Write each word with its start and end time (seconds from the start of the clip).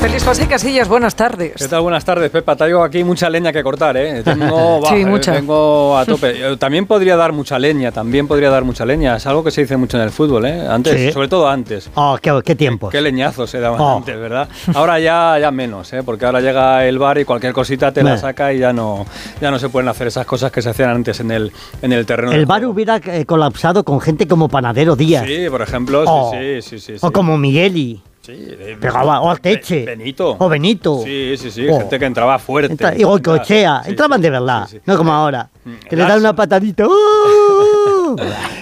Feliz 0.00 0.24
José 0.24 0.46
Casillas, 0.48 0.88
buenas 0.88 1.14
tardes. 1.14 1.52
¿Qué 1.58 1.68
tal? 1.68 1.82
Buenas 1.82 2.06
tardes, 2.06 2.30
Pepa. 2.30 2.56
Traigo 2.56 2.82
aquí 2.82 3.04
mucha 3.04 3.28
leña 3.28 3.52
que 3.52 3.62
cortar, 3.62 3.98
¿eh? 3.98 4.22
Tengo, 4.24 4.80
sí, 4.88 5.04
mucha. 5.04 5.34
Tengo 5.34 5.96
a 5.98 6.06
tope. 6.06 6.56
También 6.58 6.86
podría 6.86 7.16
dar 7.16 7.32
mucha 7.34 7.58
leña, 7.58 7.92
también 7.92 8.26
podría 8.26 8.48
dar 8.48 8.64
mucha 8.64 8.86
leña. 8.86 9.16
Es 9.16 9.26
algo 9.26 9.44
que 9.44 9.50
se 9.50 9.60
dice 9.60 9.76
mucho 9.76 9.98
en 9.98 10.04
el 10.04 10.10
fútbol, 10.10 10.46
¿eh? 10.46 10.66
Antes, 10.66 10.94
Sí. 10.96 11.12
sobre 11.12 11.28
todo 11.28 11.46
antes. 11.48 11.90
Oh, 11.96 12.16
qué, 12.20 12.40
qué 12.44 12.54
tiempos. 12.54 12.90
Qué 12.90 13.00
leñazos 13.02 13.50
se 13.50 13.60
daban 13.60 13.78
Oh. 13.78 13.96
antes, 13.98 14.18
¿verdad? 14.18 14.48
Ahora 14.74 14.98
ya, 14.98 15.38
ya 15.38 15.50
menos, 15.50 15.92
¿eh? 15.92 16.02
Porque 16.02 16.24
ahora 16.24 16.40
llega 16.40 16.86
el 16.86 16.98
bar 16.98 17.18
y 17.18 17.26
cualquier 17.26 17.52
cosita 17.52 17.92
te 17.92 18.02
la 18.02 18.16
saca 18.16 18.54
y 18.54 18.58
ya 18.58 18.72
no, 18.72 19.04
ya 19.40 19.50
no 19.50 19.58
se 19.58 19.68
pueden 19.68 19.88
hacer 19.88 20.06
esas 20.06 20.24
cosas 20.24 20.50
que 20.50 20.62
se 20.62 20.70
hacían 20.70 20.90
antes 20.90 21.20
en 21.20 21.30
el, 21.30 21.52
en 21.82 21.92
el 21.92 22.06
terreno. 22.06 22.32
El 22.32 22.46
bar 22.46 22.64
hubiera 22.64 22.96
eh, 22.96 23.26
colapsado 23.26 23.84
con 23.84 24.00
gente 24.00 24.26
como 24.26 24.48
Panadero 24.48 24.96
Díaz. 24.96 25.26
Sí, 25.26 25.46
por 25.50 25.60
ejemplo, 25.60 26.02
sí, 26.04 26.08
Oh. 26.10 26.30
sí, 26.32 26.62
sí, 26.62 26.78
sí, 26.78 26.92
sí. 26.98 27.06
O 27.06 27.10
como 27.12 27.36
Migueli. 27.36 28.00
Sí, 28.30 28.46
eh, 28.48 28.76
Pegaba, 28.80 29.20
o 29.22 29.36
Teche. 29.36 29.80
Be- 29.84 29.96
Benito. 29.96 30.36
O 30.38 30.48
Benito. 30.48 31.02
Sí, 31.04 31.34
sí, 31.36 31.50
sí, 31.50 31.66
Oh. 31.68 31.78
gente 31.80 31.98
que 31.98 32.04
entraba 32.04 32.38
fuerte. 32.38 32.72
Entra- 32.72 32.96
y 32.96 33.02
Goicoechea. 33.02 33.82
Entraban 33.86 34.20
de 34.20 34.30
verdad. 34.30 34.68
No 34.86 34.96
como 34.96 35.12
ahora. 35.12 35.48
Que 35.88 35.96
le 35.96 36.02
dan 36.04 36.20
una 36.20 36.34
patadita. 36.34 36.86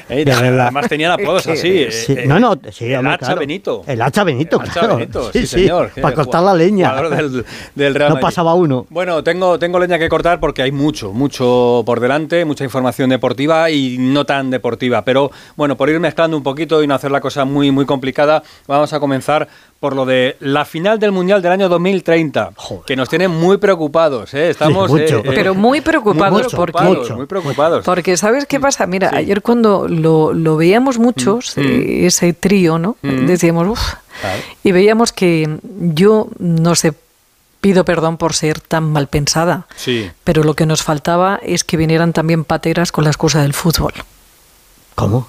Eh, 0.09 0.25
De 0.25 0.25
verdad. 0.25 0.61
Además 0.67 0.89
tenían 0.89 1.13
apodos 1.13 1.47
así. 1.47 1.69
eh, 1.83 1.91
Sí, 1.91 2.13
eh, 2.17 2.25
no, 2.27 2.39
no, 2.41 2.55
sí, 2.71 2.93
el 2.93 3.07
hacha 3.07 3.19
claro. 3.19 3.41
Benito. 3.41 3.83
El 3.87 4.03
hacha 4.03 4.25
Benito, 4.25 4.57
El 4.57 4.63
hacha 4.71 4.73
claro. 4.81 4.97
Benito, 4.97 5.33
Sí, 5.33 5.47
señor. 5.47 5.91
para 6.01 6.15
cortar 6.15 6.43
la 6.43 6.55
leña. 6.55 6.91
Jugador 6.91 7.17
Del, 7.17 7.45
del 7.75 7.95
Real 7.95 8.15
No 8.15 8.21
pasaba 8.21 8.55
uno. 8.55 8.87
Bueno, 8.91 9.23
tengo, 9.23 9.59
tengo 9.59 9.79
leña 9.79 9.99
que 9.99 10.09
cortar 10.09 10.41
porque 10.41 10.63
hay 10.63 10.73
mucho, 10.73 11.13
mucho 11.13 11.83
por 11.85 12.01
delante, 12.01 12.45
mucha 12.45 12.65
información 12.65 13.11
deportiva 13.11 13.71
y 13.71 13.97
no 13.99 14.25
tan 14.25 14.51
deportiva. 14.51 15.03
Pero 15.05 15.31
bueno, 15.57 15.77
por 15.77 15.89
ir 15.89 16.01
mezclando 16.01 16.37
un 16.37 16.43
poquito 16.43 16.83
y 16.83 16.87
no 16.87 16.95
hacer 16.95 17.11
la 17.11 17.21
cosa 17.21 17.45
muy, 17.45 17.71
muy 17.71 17.85
complicada, 17.87 18.43
vamos 18.67 18.93
a 18.93 19.01
comenzar 19.01 19.49
por 19.81 19.95
lo 19.95 20.05
de 20.07 20.37
la 20.41 20.65
final 20.65 20.99
del 20.99 21.13
Mundial 21.13 21.41
del 21.41 21.53
año 21.53 21.69
2030, 21.69 22.51
Joder. 22.57 22.85
que 22.85 22.97
nos 22.97 23.09
tiene 23.09 23.29
muy 23.29 23.59
preocupados. 23.59 24.35
¿eh? 24.35 24.51
Estamos 24.51 24.91
Sí, 24.91 24.97
mucho. 24.97 25.23
Pero 25.23 25.55
muy 25.55 25.81
preocupados 25.81 26.43
mucho, 26.43 26.57
porque- 26.57 26.73
preocupados, 26.73 26.99
mucho. 27.05 27.17
muy 27.17 27.27
preocupados. 27.27 27.85
Porque 27.85 28.17
¿sabes 28.17 28.45
qué 28.47 28.59
pasa? 28.59 28.87
Mira, 28.87 29.11
Sí. 29.11 29.17
ayer 29.17 29.41
cuando 29.41 29.87
lo, 29.87 30.33
lo 30.33 30.57
veíamos 30.57 30.99
muchos, 30.99 31.57
Mm. 31.57 31.61
eh, 31.61 32.07
ese 32.07 32.33
trío, 32.33 32.79
¿no? 32.79 32.97
Mm. 33.03 33.27
Decíamos, 33.27 33.69
uff. 33.69 33.95
Claro. 34.21 34.43
Y 34.65 34.73
veíamos 34.73 35.13
que 35.13 35.59
yo, 35.95 36.27
no 36.41 36.75
sé, 36.75 36.93
pido 37.61 37.85
perdón 37.85 38.17
por 38.17 38.35
ser 38.35 38.61
tan 38.61 38.91
mal 38.93 39.07
pensada, 39.07 39.67
Sí. 39.77 40.11
pero 40.25 40.43
lo 40.43 40.55
que 40.55 40.67
nos 40.67 40.83
faltaba 40.83 41.39
es 41.43 41.63
que 41.63 41.77
vinieran 41.77 42.13
también 42.13 42.43
pateras 42.45 42.91
con 42.91 43.05
la 43.05 43.11
excusa 43.11 43.43
del 43.43 43.53
fútbol. 43.55 43.93
¿Cómo? 44.97 45.29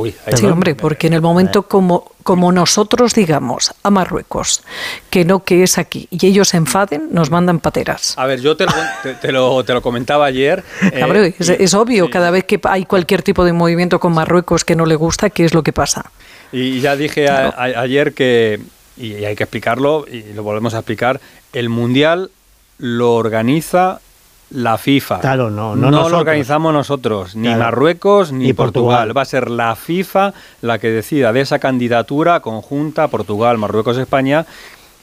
Uy, 0.00 0.14
Sí, 0.36 0.46
hombre, 0.46 0.74
porque 0.74 1.06
en 1.08 1.12
el 1.14 1.20
momento 1.20 1.62
como, 1.64 2.12
como 2.22 2.52
nosotros 2.52 3.14
digamos 3.14 3.72
a 3.82 3.90
Marruecos 3.90 4.62
que 5.10 5.24
no, 5.24 5.44
que 5.44 5.62
es 5.62 5.78
aquí, 5.78 6.06
y 6.10 6.26
ellos 6.26 6.48
se 6.48 6.56
enfaden, 6.56 7.08
nos 7.12 7.30
mandan 7.30 7.58
pateras. 7.60 8.14
A 8.16 8.26
ver, 8.26 8.40
yo 8.40 8.56
te 8.56 8.64
lo, 8.66 8.72
te, 9.02 9.14
te 9.14 9.32
lo, 9.32 9.64
te 9.64 9.72
lo 9.72 9.82
comentaba 9.82 10.26
ayer. 10.26 10.62
eh, 10.92 11.34
es, 11.38 11.48
es 11.48 11.74
obvio, 11.74 12.06
sí. 12.06 12.10
cada 12.10 12.30
vez 12.30 12.44
que 12.44 12.60
hay 12.64 12.84
cualquier 12.86 13.22
tipo 13.22 13.44
de 13.44 13.52
movimiento 13.52 14.00
con 14.00 14.12
Marruecos 14.12 14.64
que 14.64 14.76
no 14.76 14.86
le 14.86 14.94
gusta, 14.96 15.30
¿qué 15.30 15.44
es 15.44 15.54
lo 15.54 15.62
que 15.62 15.72
pasa? 15.72 16.10
Y 16.52 16.80
ya 16.80 16.96
dije 16.96 17.28
a- 17.28 17.48
a- 17.48 17.80
ayer 17.82 18.12
que, 18.14 18.60
y 18.96 19.24
hay 19.24 19.36
que 19.36 19.44
explicarlo, 19.44 20.04
y 20.10 20.32
lo 20.32 20.42
volvemos 20.42 20.74
a 20.74 20.78
explicar, 20.78 21.20
el 21.52 21.68
Mundial 21.68 22.30
lo 22.78 23.14
organiza 23.14 24.00
la 24.50 24.78
FIFA. 24.78 25.20
Claro, 25.20 25.50
no, 25.50 25.76
no 25.76 25.86
lo 25.86 25.90
nosotros. 25.98 26.18
organizamos 26.20 26.72
nosotros, 26.72 27.36
ni 27.36 27.44
Claro. 27.48 27.60
Marruecos 27.60 28.32
ni, 28.32 28.46
Ni 28.46 28.52
Portugal. 28.52 28.96
Portugal. 28.96 29.16
Va 29.16 29.22
a 29.22 29.24
ser 29.24 29.50
la 29.50 29.76
FIFA 29.76 30.32
la 30.62 30.78
que 30.78 30.90
decida 30.90 31.32
de 31.32 31.40
esa 31.40 31.58
candidatura 31.58 32.40
conjunta 32.40 33.08
Portugal, 33.08 33.58
Marruecos, 33.58 33.96
España, 33.98 34.46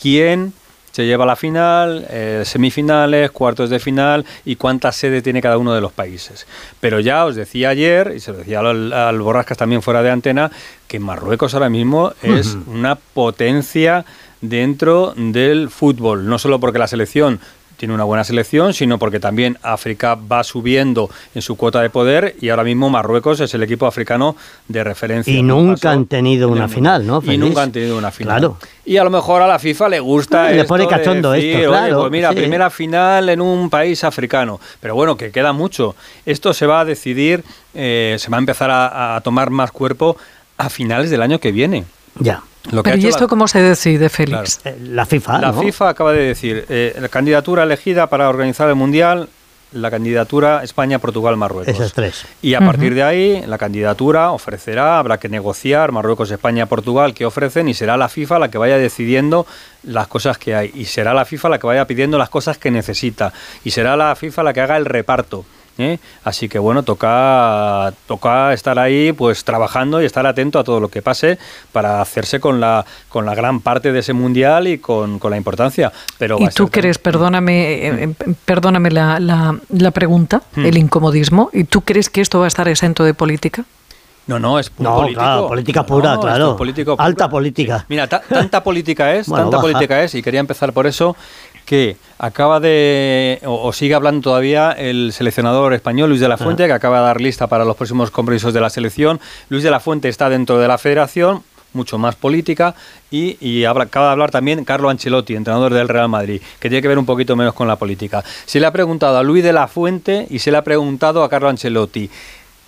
quién 0.01 0.53
se 0.91 1.05
lleva 1.05 1.25
a 1.25 1.27
la 1.27 1.35
final, 1.35 2.07
eh, 2.09 2.41
semifinales, 2.43 3.29
cuartos 3.29 3.69
de 3.69 3.77
final 3.79 4.25
y 4.45 4.55
cuántas 4.55 4.95
sedes 4.95 5.21
tiene 5.21 5.43
cada 5.43 5.59
uno 5.59 5.73
de 5.75 5.79
los 5.81 5.91
países. 5.91 6.47
Pero 6.79 6.99
ya 6.99 7.23
os 7.25 7.35
decía 7.35 7.69
ayer, 7.69 8.13
y 8.15 8.19
se 8.19 8.31
lo 8.31 8.39
decía 8.39 8.61
al, 8.61 8.91
al 8.91 9.21
Borrascas 9.21 9.59
también 9.59 9.83
fuera 9.83 10.01
de 10.01 10.09
antena, 10.09 10.49
que 10.87 10.99
Marruecos 10.99 11.53
ahora 11.53 11.69
mismo 11.69 12.13
es 12.23 12.57
una 12.65 12.95
potencia 12.95 14.05
dentro 14.41 15.13
del 15.15 15.69
fútbol, 15.69 16.27
no 16.27 16.39
solo 16.39 16.59
porque 16.59 16.79
la 16.79 16.87
selección 16.87 17.39
tiene 17.77 17.93
una 17.93 18.03
buena 18.03 18.23
selección, 18.23 18.73
sino 18.73 18.97
porque 18.99 19.19
también 19.19 19.57
África 19.61 20.15
va 20.15 20.43
subiendo 20.43 21.09
en 21.33 21.41
su 21.41 21.55
cuota 21.55 21.81
de 21.81 21.89
poder 21.89 22.35
y 22.41 22.49
ahora 22.49 22.63
mismo 22.63 22.89
Marruecos 22.89 23.39
es 23.39 23.53
el 23.53 23.63
equipo 23.63 23.85
africano 23.85 24.35
de 24.67 24.83
referencia. 24.83 25.31
Y 25.33 25.43
nunca 25.43 25.91
han 25.91 26.07
tenido 26.07 26.49
una 26.49 26.67
final, 26.67 27.05
¿no, 27.05 27.21
Y 27.23 27.37
nunca 27.37 27.61
han 27.61 27.71
tenido 27.71 27.97
una 27.97 28.11
final. 28.11 28.39
Claro. 28.39 28.57
Y 28.83 28.97
a 28.97 29.03
lo 29.03 29.09
mejor 29.09 29.41
a 29.41 29.47
la 29.47 29.59
FIFA 29.59 29.89
le 29.89 29.99
gusta 29.99 30.47
Sí, 30.47 30.53
le 30.55 30.61
esto 30.61 30.67
pone 30.69 30.83
de 30.83 30.89
cachondo 30.89 31.31
decir, 31.31 31.49
esto, 31.55 31.69
"Oye, 31.69 31.79
claro, 31.79 31.99
pues 32.01 32.11
mira, 32.11 32.29
sí. 32.29 32.35
primera 32.35 32.69
final 32.69 33.29
en 33.29 33.41
un 33.41 33.69
país 33.69 34.03
africano. 34.03 34.59
Pero 34.79 34.95
bueno, 34.95 35.15
que 35.15 35.31
queda 35.31 35.53
mucho. 35.53 35.95
Esto 36.25 36.53
se 36.53 36.65
va 36.65 36.81
a 36.81 36.85
decidir, 36.85 37.43
eh, 37.73 38.15
se 38.17 38.29
va 38.29 38.37
a 38.37 38.39
empezar 38.39 38.71
a, 38.71 39.15
a 39.15 39.21
tomar 39.21 39.49
más 39.49 39.71
cuerpo 39.71 40.17
a 40.57 40.69
finales 40.69 41.09
del 41.09 41.21
año 41.21 41.39
que 41.39 41.51
viene. 41.51 41.83
Ya. 42.19 42.41
Lo 42.71 42.83
que 42.83 42.89
ha 42.89 42.93
Pero 42.93 43.05
¿y 43.05 43.07
esto 43.07 43.23
la- 43.23 43.27
cómo 43.27 43.47
se 43.47 43.61
decide, 43.61 44.09
Félix? 44.09 44.59
Eh, 44.65 44.77
La 44.81 45.05
FIFA, 45.05 45.39
la 45.39 45.51
¿no? 45.51 45.61
FIFA 45.61 45.89
acaba 45.89 46.11
de 46.13 46.23
decir, 46.23 46.65
eh, 46.69 46.95
la 46.99 47.09
candidatura 47.09 47.63
elegida 47.63 48.07
para 48.07 48.27
organizar 48.29 48.67
el 48.69 48.75
Mundial, 48.75 49.29
la 49.73 49.91
candidatura 49.91 50.63
España-Portugal-Marruecos. 50.63 51.73
Esos 51.73 51.91
tres. 51.93 52.25
Y 52.41 52.53
a 52.53 52.59
partir 52.61 52.93
de 52.93 53.03
ahí, 53.03 53.43
la 53.45 53.57
candidatura 53.57 54.31
ofrecerá, 54.31 54.97
habrá 54.97 55.17
que 55.17 55.27
negociar 55.29 55.91
Marruecos, 55.91 56.31
España, 56.31 56.65
Portugal, 56.67 57.13
que 57.13 57.25
ofrecen, 57.25 57.67
y 57.67 57.73
será 57.73 57.97
la 57.97 58.07
FIFA 58.09 58.39
la 58.39 58.49
que 58.49 58.57
vaya 58.57 58.77
decidiendo 58.77 59.45
las 59.83 60.07
cosas 60.07 60.37
que 60.37 60.55
hay. 60.55 60.71
Y 60.73 60.85
será 60.85 61.13
la 61.13 61.25
FIFA 61.25 61.49
la 61.49 61.59
que 61.59 61.67
vaya 61.67 61.85
pidiendo 61.85 62.17
las 62.17 62.29
cosas 62.29 62.57
que 62.57 62.71
necesita. 62.71 63.33
Y 63.65 63.71
será 63.71 63.97
la 63.97 64.15
FIFA 64.15 64.43
la 64.43 64.53
que 64.53 64.61
haga 64.61 64.77
el 64.77 64.85
reparto. 64.85 65.45
¿Eh? 65.77 65.99
Así 66.23 66.49
que 66.49 66.59
bueno, 66.59 66.83
toca, 66.83 67.93
toca 68.07 68.53
estar 68.53 68.77
ahí 68.79 69.11
pues 69.13 69.43
trabajando 69.43 70.01
y 70.01 70.05
estar 70.05 70.25
atento 70.25 70.59
a 70.59 70.63
todo 70.63 70.79
lo 70.79 70.89
que 70.89 71.01
pase 71.01 71.37
para 71.71 72.01
hacerse 72.01 72.39
con 72.39 72.59
la, 72.59 72.85
con 73.09 73.25
la 73.25 73.35
gran 73.35 73.59
parte 73.59 73.91
de 73.91 73.99
ese 73.99 74.13
mundial 74.13 74.67
y 74.67 74.77
con, 74.79 75.19
con 75.19 75.31
la 75.31 75.37
importancia. 75.37 75.91
Pero 76.17 76.37
¿Y 76.39 76.47
tú 76.49 76.67
crees, 76.69 76.97
perdóname, 76.97 77.73
eh, 77.73 78.03
eh, 78.03 78.33
perdóname 78.45 78.91
la, 78.91 79.19
la- 79.19 79.57
la 79.69 79.91
pregunta, 79.91 80.41
Hmm. 80.55 80.65
el 80.65 80.77
incomodismo, 80.77 81.49
¿y 81.53 81.63
tú 81.65 81.81
crees 81.81 82.09
que 82.09 82.21
esto 82.21 82.39
va 82.39 82.45
a 82.45 82.47
estar 82.47 82.67
exento 82.67 83.03
de 83.03 83.13
política? 83.13 83.65
No, 84.27 84.39
no, 84.39 84.59
es 84.59 84.69
No, 84.77 84.95
político. 84.95 85.21
claro, 85.21 85.47
política 85.47 85.85
pura, 85.85 86.09
esto 86.13 86.21
claro. 86.23 86.51
es 86.51 86.57
político 86.57 86.95
Alta 86.99 87.29
política. 87.29 87.79
Sí. 87.79 87.85
Mira, 87.87 88.07
ta- 88.07 88.21
tanta 88.27 88.61
política 88.61 89.13
es, 89.15 89.27
Bueno, 89.29 89.45
tanta 89.45 89.57
baja. 89.57 89.71
política 89.71 90.03
es, 90.03 90.15
y 90.15 90.21
quería 90.21 90.41
empezar 90.41 90.73
por 90.73 90.85
eso, 90.85 91.15
que 91.67 91.97
acaba 92.17 92.61
de, 92.61 93.39
o, 93.45 93.67
o 93.67 93.73
sigue 93.73 93.93
hablando 93.93 94.21
todavía 94.21 94.71
el 94.71 95.11
seleccionador 95.13 95.73
español 95.73 96.07
Luis 96.09 96.21
de 96.21 96.29
la 96.29 96.35
Ah. 96.35 96.37
Fuente, 96.37 96.65
que 96.65 96.71
acaba 96.71 96.99
de 96.99 97.03
dar 97.05 97.19
lista 97.21 97.47
para 97.47 97.65
los 97.65 97.75
próximos 97.75 98.09
compromisos 98.09 98.53
de 98.53 98.61
la 98.61 98.69
selección. 98.69 99.19
Luis 99.49 99.63
de 99.63 99.69
la 99.69 99.81
Fuente 99.81 100.07
está 100.07 100.29
dentro 100.29 100.57
de 100.59 100.67
la 100.69 100.77
federación, 100.77 101.43
mucho 101.73 101.97
más 101.97 102.15
política, 102.15 102.73
y, 103.11 103.37
y 103.45 103.65
habla- 103.65 103.83
acaba 103.83 104.05
de 104.07 104.11
hablar 104.13 104.31
también 104.31 104.63
Carlo 104.63 104.89
Ancelotti, 104.89 105.35
entrenador 105.35 105.73
del 105.73 105.89
Real 105.89 106.07
Madrid, 106.07 106.41
que 106.59 106.69
tiene 106.69 106.81
que 106.81 106.87
ver 106.87 106.97
un 106.97 107.05
poquito 107.05 107.35
menos 107.35 107.53
con 107.53 107.67
la 107.67 107.75
política. 107.75 108.23
Se 108.45 108.61
le 108.61 108.65
ha 108.65 108.71
preguntado 108.71 109.17
a 109.17 109.23
Luis 109.23 109.43
de 109.43 109.51
la 109.51 109.67
Fuente 109.67 110.25
y 110.29 110.39
se 110.39 110.51
le 110.51 110.57
ha 110.57 110.63
preguntado 110.63 111.21
a 111.21 111.29
Carlo 111.29 111.49
Ancelotti. 111.49 112.09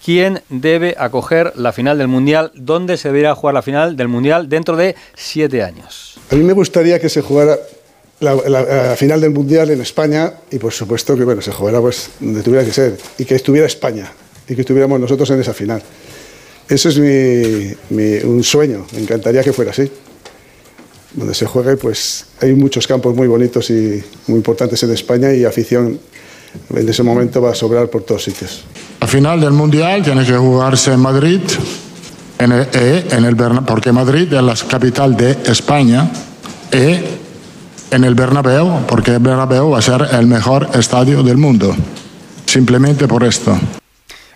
¿Quién 0.04 0.42
debe 0.50 0.96
acoger 1.00 1.54
la 1.56 1.72
final 1.72 1.98
del 1.98 2.08
Mundial? 2.10 2.52
¿Dónde 2.56 2.98
se 2.98 3.08
debería 3.10 3.34
jugar 3.34 3.54
la 3.54 3.62
final 3.62 3.96
del 3.96 4.10
Mundial 4.10 4.50
dentro 4.50 4.76
de 4.76 4.96
siete 5.16 5.64
años? 5.64 6.18
A 6.32 6.36
mí 6.36 6.44
me 6.44 6.54
gustaría 6.54 7.00
que 7.00 7.10
se 7.10 7.22
jugara 7.22 7.58
la, 8.20 8.36
la- 8.36 8.64
la 8.90 8.96
final 8.96 9.22
del 9.22 9.32
Mundial 9.32 9.70
en 9.72 9.82
España 9.82 10.34
y 10.52 10.58
por 10.60 10.74
supuesto 10.74 11.16
que 11.16 11.24
bueno, 11.24 11.42
se 11.42 11.52
jugara 11.52 11.80
pues 11.80 12.10
donde 12.20 12.42
tuviera 12.44 12.66
que 12.66 12.72
ser 12.74 12.98
y 13.18 13.26
que 13.26 13.36
estuviera 13.36 13.66
España 13.68 14.12
y 14.48 14.56
que 14.56 14.62
estuviéramos 14.62 15.00
nosotros 15.00 15.30
en 15.30 15.40
esa 15.40 15.54
final. 15.54 15.82
Eso 16.68 16.90
es 16.90 16.98
mi, 17.00 17.74
mi- 17.96 18.18
un 18.24 18.44
sueño, 18.44 18.86
me 18.94 19.00
encantaría 19.02 19.44
que 19.44 19.54
fuera 19.54 19.72
así. 19.72 19.90
Donde 21.14 21.34
se 21.34 21.48
juegue, 21.48 21.76
pues 21.78 22.26
hay 22.42 22.54
muchos 22.54 22.86
campos 22.86 23.16
muy 23.16 23.28
bonitos 23.28 23.70
y 23.72 24.04
muy 24.28 24.38
importantes 24.38 24.84
en 24.84 24.92
España 24.92 25.34
y 25.34 25.44
afición 25.44 26.00
en 26.76 26.90
ese 26.90 27.02
momento 27.04 27.42
va 27.42 27.52
a 27.52 27.56
sobrar 27.56 27.90
por 27.90 28.04
todos 28.04 28.24
sitios. 28.24 28.64
La 29.02 29.08
final 29.08 29.42
del 29.42 29.52
Mundial 29.52 30.04
tiene 30.04 30.24
que 30.26 30.34
jugarse 30.34 30.94
en 30.94 31.00
Madrid, 31.00 31.40
en 32.38 32.52
el, 32.52 32.68
eh, 32.74 33.06
en 33.12 33.26
el 33.26 33.36
porque 33.36 33.92
Madrid 33.92 34.32
es 34.32 34.44
la 34.44 34.56
capital 34.70 35.18
de 35.18 35.32
España, 35.46 36.12
y 36.72 37.19
en 37.92 38.04
el 38.04 38.16
Bernabéu, 38.16 38.82
porque 38.88 39.12
el 39.16 39.20
Bernabéu 39.20 39.72
va 39.72 39.80
a 39.80 39.82
ser 39.82 40.08
el 40.12 40.28
mejor 40.28 40.70
estadio 40.74 41.24
del 41.24 41.38
mundo. 41.38 41.76
Simplemente 42.46 43.08
por 43.08 43.24
esto. 43.24 43.58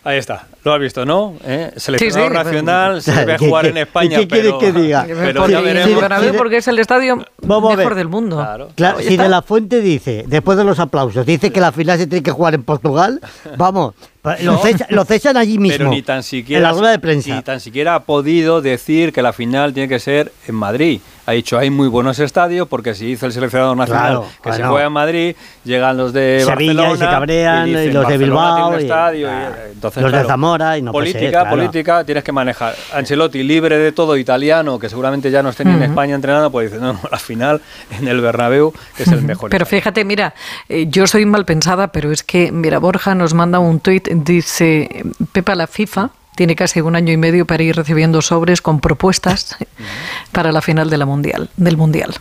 Ahí 0.05 0.17
está. 0.17 0.47
Lo 0.65 0.73
has 0.73 0.81
visto, 0.81 1.05
¿no? 1.05 1.33
¿Eh? 1.45 1.71
Seleccionado 1.77 2.27
Sí, 2.27 2.31
sí. 2.31 2.43
nacional, 2.43 3.01
se 3.01 3.11
debe 3.13 3.37
¿Qué- 3.37 3.47
jugar 3.47 3.63
qué- 3.63 3.69
en 3.71 3.77
España, 3.77 4.17
qué 4.19 4.27
quiere 4.27 4.43
pero, 4.49 4.59
que 4.59 4.71
diga? 4.73 5.05
pero 5.07 5.39
Porque 5.41 5.51
ya 5.53 5.59
el 5.59 5.63
veremos. 5.65 6.01
Bernabéu 6.01 6.31
Sí, 6.31 6.37
porque 6.37 6.57
es 6.57 6.67
el 6.67 6.79
estadio 6.79 7.25
Vamos 7.41 7.73
a 7.73 7.75
mejor 7.77 7.91
ver. 7.93 7.97
del 7.99 8.07
mundo. 8.09 8.35
Claro. 8.75 8.97
Si 8.99 9.07
está. 9.07 9.23
de 9.23 9.29
la 9.29 9.41
fuente 9.41 9.79
dice, 9.79 10.25
después 10.27 10.57
de 10.57 10.65
los 10.65 10.79
aplausos, 10.79 11.25
dice 11.25 11.51
que 11.53 11.61
la 11.61 11.71
final 11.71 11.97
se 11.97 12.07
tiene 12.07 12.21
que 12.21 12.31
jugar 12.31 12.53
en 12.53 12.63
Portugal, 12.63 13.21
vamos, 13.57 13.93
lo, 14.41 14.57
cesan, 14.57 14.87
lo 14.89 15.05
cesan 15.05 15.37
allí 15.37 15.57
mismo. 15.57 15.77
Pero 15.77 15.89
ni 15.89 16.01
tan 16.01 16.21
siquiera 16.23 16.57
En 16.59 16.63
la 16.63 16.71
rueda 16.79 16.91
de 16.91 16.99
prensa. 16.99 17.35
ni 17.35 17.41
tan 17.41 17.61
siquiera 17.61 17.95
ha 17.95 17.99
podido 18.03 18.61
decir 18.61 19.13
que 19.13 19.21
la 19.21 19.31
final 19.31 19.73
tiene 19.73 19.87
que 19.87 19.99
ser 19.99 20.33
en 20.47 20.55
Madrid. 20.55 20.99
Ha 21.25 21.31
dicho 21.31 21.57
hay 21.57 21.69
muy 21.69 21.87
buenos 21.87 22.19
estadios 22.19 22.67
porque 22.67 22.93
si 22.93 23.11
hizo 23.11 23.25
el 23.25 23.31
seleccionado 23.31 23.73
nacional 23.75 24.03
Claro, 24.03 24.27
que 24.43 24.51
se 24.53 24.63
juega 24.63 24.87
en 24.87 24.91
Madrid, 24.91 25.35
llegan 25.63 25.95
los 25.95 26.11
de 26.11 26.43
Sevilla 26.45 26.71
y 26.73 26.75
Barcelona 26.75 26.97
se 26.97 27.05
cabrean, 27.05 27.67
y 27.67 27.71
dicen, 27.71 27.93
los 27.93 28.07
de 28.09 28.17
"Barcelona 28.17 28.55
Bilbao 28.65 28.79
y- 28.79 28.83
estadio", 28.83 29.27
y, 29.27 29.29
claro. 29.31 29.55
entonces, 29.71 30.03
Los 30.03 30.11
de 30.11 30.23
Zamora 30.25 30.77
y 30.77 30.81
no 30.81 30.91
política, 30.91 31.19
ser, 31.19 31.29
claro. 31.31 31.49
política 31.51 32.03
tienes 32.03 32.23
que 32.25 32.31
manejar. 32.33 32.75
Ancelotti 32.93 33.41
libre 33.43 33.77
de 33.77 33.91
todo 33.93 34.17
italiano 34.17 34.77
que 34.79 34.89
seguramente 34.89 35.31
ya 35.31 35.41
no 35.41 35.49
esté 35.49 35.63
ni 35.63 35.71
en 35.71 35.83
España 35.83 36.13
entrenando, 36.15 36.51
pues 36.51 36.69
dice 36.69 36.81
no, 36.83 36.91
no, 36.91 36.99
la 37.09 37.19
final 37.19 37.61
en 37.97 38.07
el 38.07 38.19
Bernabéu 38.19 38.73
que 38.97 39.03
es 39.03 39.09
el 39.11 39.21
mejor. 39.23 39.49
Pero 39.49 39.65
fíjate, 39.65 40.03
mira, 40.03 40.33
eh, 40.67 40.87
yo 40.89 41.07
soy 41.07 41.25
mal 41.25 41.45
pensada, 41.45 41.87
pero 41.93 42.11
es 42.11 42.23
que, 42.23 42.51
mira, 42.51 42.79
Borja 42.79 43.15
nos 43.15 43.33
manda 43.33 43.59
un 43.59 43.79
tuit, 43.79 44.09
dice, 44.09 45.03
Pepa, 45.31 45.55
la 45.55 45.67
FIFA 45.67 46.09
tiene 46.35 46.55
casi 46.55 46.81
un 46.81 46.95
año 46.95 47.13
y 47.13 47.17
medio 47.17 47.45
para 47.45 47.63
ir 47.63 47.75
recibiendo 47.75 48.21
sobres 48.21 48.61
con 48.61 48.79
propuestas 48.79 49.57
para 50.31 50.51
la 50.51 50.61
final 50.61 50.89
de 50.89 50.97
la 50.97 51.05
mundial, 51.05 51.49
del 51.57 51.77
Mundial. 51.77 52.13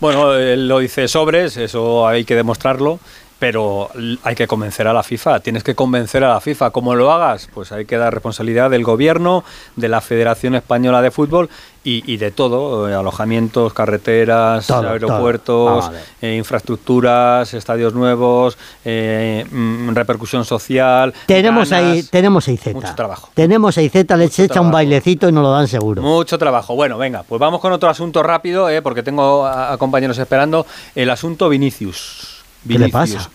Bueno, 0.00 0.34
él 0.34 0.68
lo 0.68 0.78
dice 0.78 1.08
sobres, 1.08 1.56
eso 1.56 2.06
hay 2.06 2.24
que 2.24 2.36
demostrarlo, 2.36 3.00
pero 3.38 3.88
hay 4.24 4.34
que 4.34 4.46
convencer 4.46 4.88
a 4.88 4.92
la 4.92 5.02
FIFA. 5.02 5.40
Tienes 5.40 5.62
que 5.62 5.74
convencer 5.74 6.24
a 6.24 6.28
la 6.28 6.40
FIFA. 6.40 6.70
¿Cómo 6.70 6.94
lo 6.94 7.12
hagas? 7.12 7.48
Pues 7.54 7.70
hay 7.72 7.84
que 7.84 7.96
dar 7.96 8.12
responsabilidad 8.12 8.70
del 8.70 8.82
gobierno, 8.84 9.44
de 9.76 9.88
la 9.88 10.00
Federación 10.00 10.54
Española 10.56 11.02
de 11.02 11.10
Fútbol 11.12 11.48
y, 11.84 12.02
y 12.12 12.16
de 12.16 12.30
todo: 12.32 12.88
eh, 12.88 12.94
alojamientos, 12.94 13.72
carreteras, 13.72 14.66
Todo, 14.66 14.88
aeropuertos, 14.90 15.66
Vamos 15.70 15.84
a 15.86 15.90
ver. 15.90 16.02
eh, 16.22 16.36
infraestructuras, 16.36 17.54
estadios 17.54 17.94
nuevos, 17.94 18.58
eh, 18.84 19.46
mm, 19.50 19.90
repercusión 19.94 20.44
social. 20.44 21.14
Tenemos 21.26 21.70
ganas. 21.70 21.92
ahí, 21.92 22.02
tenemos 22.02 22.48
ahí 22.48 22.56
Z. 22.56 22.74
Mucho 22.74 22.94
trabajo. 22.94 23.30
Tenemos 23.34 23.78
ahí 23.78 23.88
Z, 23.88 24.16
les 24.16 24.38
echa 24.38 24.60
un 24.60 24.70
bailecito 24.70 25.28
y 25.28 25.32
nos 25.32 25.42
lo 25.44 25.52
dan 25.52 25.68
seguro. 25.68 26.02
Mucho 26.02 26.38
trabajo. 26.38 26.74
Bueno, 26.74 26.98
venga, 26.98 27.22
pues 27.22 27.38
vamos 27.40 27.60
con 27.60 27.72
otro 27.72 27.88
asunto 27.88 28.22
rápido, 28.22 28.68
eh, 28.68 28.82
porque 28.82 29.02
tengo 29.02 29.46
a, 29.46 29.72
a 29.72 29.76
compañeros 29.78 30.18
esperando. 30.18 30.66
El 30.94 31.10
asunto 31.10 31.48
Vinicius. 31.48 32.37
¿Qué 32.66 32.78
le 32.78 32.86
Vinicius, 32.86 32.92
pasa? 33.24 33.30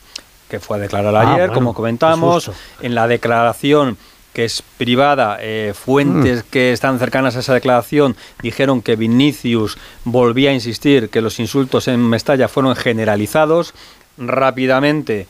Que 0.49 0.59
fue 0.59 0.77
a 0.77 0.79
declarar 0.81 1.15
Ah, 1.15 1.21
ayer, 1.33 1.37
bueno, 1.47 1.53
como 1.53 1.73
comentamos. 1.73 2.51
En 2.81 2.95
la 2.95 3.07
declaración 3.07 3.97
que 4.33 4.45
es 4.45 4.63
privada, 4.77 5.37
eh, 5.41 5.73
fuentes 5.75 6.43
Mm. 6.43 6.47
que 6.49 6.73
están 6.73 6.97
cercanas 6.97 7.35
a 7.35 7.39
esa 7.41 7.53
declaración 7.53 8.15
dijeron 8.41 8.81
que 8.81 8.95
Vinicius 8.95 9.77
volvía 10.05 10.49
a 10.49 10.53
insistir 10.53 11.09
que 11.09 11.21
los 11.21 11.39
insultos 11.39 11.87
en 11.87 11.99
Mestalla 11.99 12.47
fueron 12.47 12.75
generalizados. 12.75 13.73
Rápidamente 14.17 15.27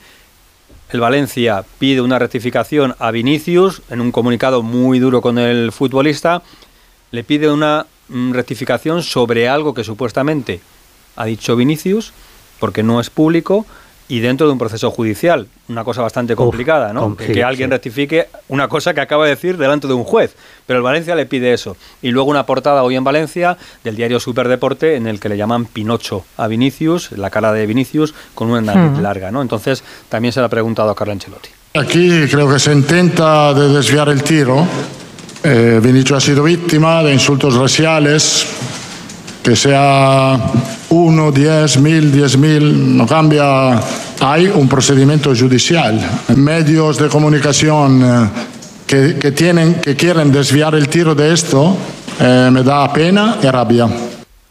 el 0.91 0.99
Valencia 1.01 1.65
pide 1.79 1.99
una 2.01 2.17
rectificación 2.19 2.95
a 2.99 3.11
Vinicius 3.11 3.81
en 3.89 3.99
un 3.99 4.11
comunicado 4.11 4.61
muy 4.63 4.99
duro 4.99 5.21
con 5.21 5.37
el 5.37 5.71
futbolista. 5.73 6.41
Le 7.11 7.23
pide 7.25 7.51
una 7.51 7.85
mm, 8.07 8.31
rectificación 8.33 9.03
sobre 9.03 9.49
algo 9.49 9.73
que 9.73 9.83
supuestamente 9.83 10.61
ha 11.17 11.25
dicho 11.25 11.55
Vinicius, 11.55 12.13
porque 12.59 12.83
no 12.83 13.01
es 13.01 13.09
público 13.09 13.65
y 14.07 14.19
dentro 14.19 14.47
de 14.47 14.53
un 14.53 14.59
proceso 14.59 14.91
judicial. 14.91 15.47
Una 15.69 15.83
cosa 15.83 16.01
bastante 16.01 16.35
complicada, 16.35 16.93
¿no? 16.93 17.15
que, 17.15 17.27
sí, 17.27 17.33
que 17.33 17.43
alguien 17.43 17.69
sí. 17.69 17.71
rectifique 17.71 18.27
una 18.49 18.67
cosa 18.67 18.93
que 18.93 19.01
acaba 19.01 19.23
de 19.25 19.31
decir 19.31 19.57
delante 19.57 19.87
de 19.87 19.93
un 19.93 20.03
juez. 20.03 20.35
Pero 20.65 20.77
el 20.77 20.83
Valencia 20.83 21.15
le 21.15 21.25
pide 21.25 21.53
eso. 21.53 21.77
Y 22.01 22.11
luego 22.11 22.29
una 22.29 22.45
portada 22.45 22.83
hoy 22.83 22.95
en 22.95 23.03
Valencia 23.03 23.57
del 23.83 23.95
diario 23.95 24.19
Superdeporte 24.19 24.95
en 24.95 25.07
el 25.07 25.19
que 25.19 25.29
le 25.29 25.37
llaman 25.37 25.65
Pinocho 25.65 26.25
a 26.37 26.47
Vinicius, 26.47 27.11
la 27.13 27.29
cara 27.29 27.51
de 27.53 27.65
Vinicius, 27.65 28.13
con 28.35 28.49
una 28.49 28.61
nariz 28.61 28.99
larga, 28.99 29.31
¿no? 29.31 29.41
Entonces 29.41 29.83
también 30.09 30.31
se 30.31 30.39
le 30.39 30.45
ha 30.45 30.49
preguntado 30.49 30.89
a 30.89 30.95
Carlo 30.95 31.13
Ancelotti. 31.13 31.49
Aquí 31.75 32.27
creo 32.29 32.51
que 32.51 32.59
se 32.59 32.71
intenta 32.71 33.53
de 33.53 33.69
desviar 33.69 34.09
el 34.09 34.21
tiro. 34.21 34.67
Eh, 35.43 35.79
Vinicius 35.81 36.17
ha 36.17 36.25
sido 36.25 36.43
víctima 36.43 37.03
de 37.03 37.13
insultos 37.13 37.55
raciales, 37.55 38.45
que 39.43 39.55
sea 39.55 40.39
uno, 40.89 41.31
diez 41.31 41.77
mil, 41.77 42.11
diez 42.11 42.37
mil, 42.37 42.95
no 42.97 43.05
cambia. 43.05 43.79
Hay 44.21 44.47
un 44.47 44.69
procedimiento 44.69 45.31
judicial. 45.35 45.99
Medios 46.35 46.97
de 46.97 47.09
comunicación 47.09 48.01
eh, 48.03 48.29
que, 48.87 49.15
que 49.19 49.31
tienen, 49.31 49.75
que 49.75 49.95
quieren 49.97 50.31
desviar 50.31 50.75
el 50.75 50.87
tiro 50.87 51.13
de 51.13 51.33
esto, 51.33 51.75
eh, 52.21 52.49
me 52.51 52.63
da 52.63 52.91
pena 52.93 53.37
y 53.43 53.47
rabia. 53.47 53.89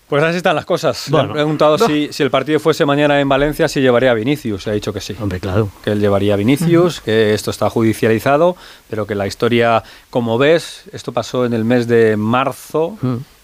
Pues 0.09 0.23
así 0.23 0.37
están 0.37 0.57
las 0.57 0.67
cosas. 0.67 1.07
Le 1.07 1.13
Bueno. 1.13 1.29
han 1.29 1.33
preguntado 1.37 1.79
si, 1.79 2.09
si 2.13 2.23
el 2.23 2.31
partido 2.31 2.61
fuese 2.61 2.85
mañana 2.85 3.19
en 3.19 3.27
Valencia, 3.27 3.67
si 3.67 3.81
llevaría 3.81 4.11
a 4.11 4.15
Vinicius. 4.15 4.67
Ha 4.67 4.73
dicho 4.73 4.93
que 4.93 5.01
sí. 5.01 5.17
Hombre, 5.19 5.41
claro. 5.41 5.71
Que 5.83 5.93
él 5.93 6.01
llevaría 6.01 6.35
a 6.35 6.37
Vinicius, 6.37 7.01
que 7.01 7.33
esto 7.33 7.51
está 7.51 7.71
judicializado, 7.71 8.55
pero 8.91 9.07
que 9.07 9.15
la 9.15 9.27
historia, 9.27 9.83
como 10.11 10.37
ves, 10.37 10.83
esto 10.93 11.13
pasó 11.13 11.47
en 11.47 11.55
el 11.55 11.65
mes 11.65 11.89
de 11.89 12.19
marzo. 12.19 12.99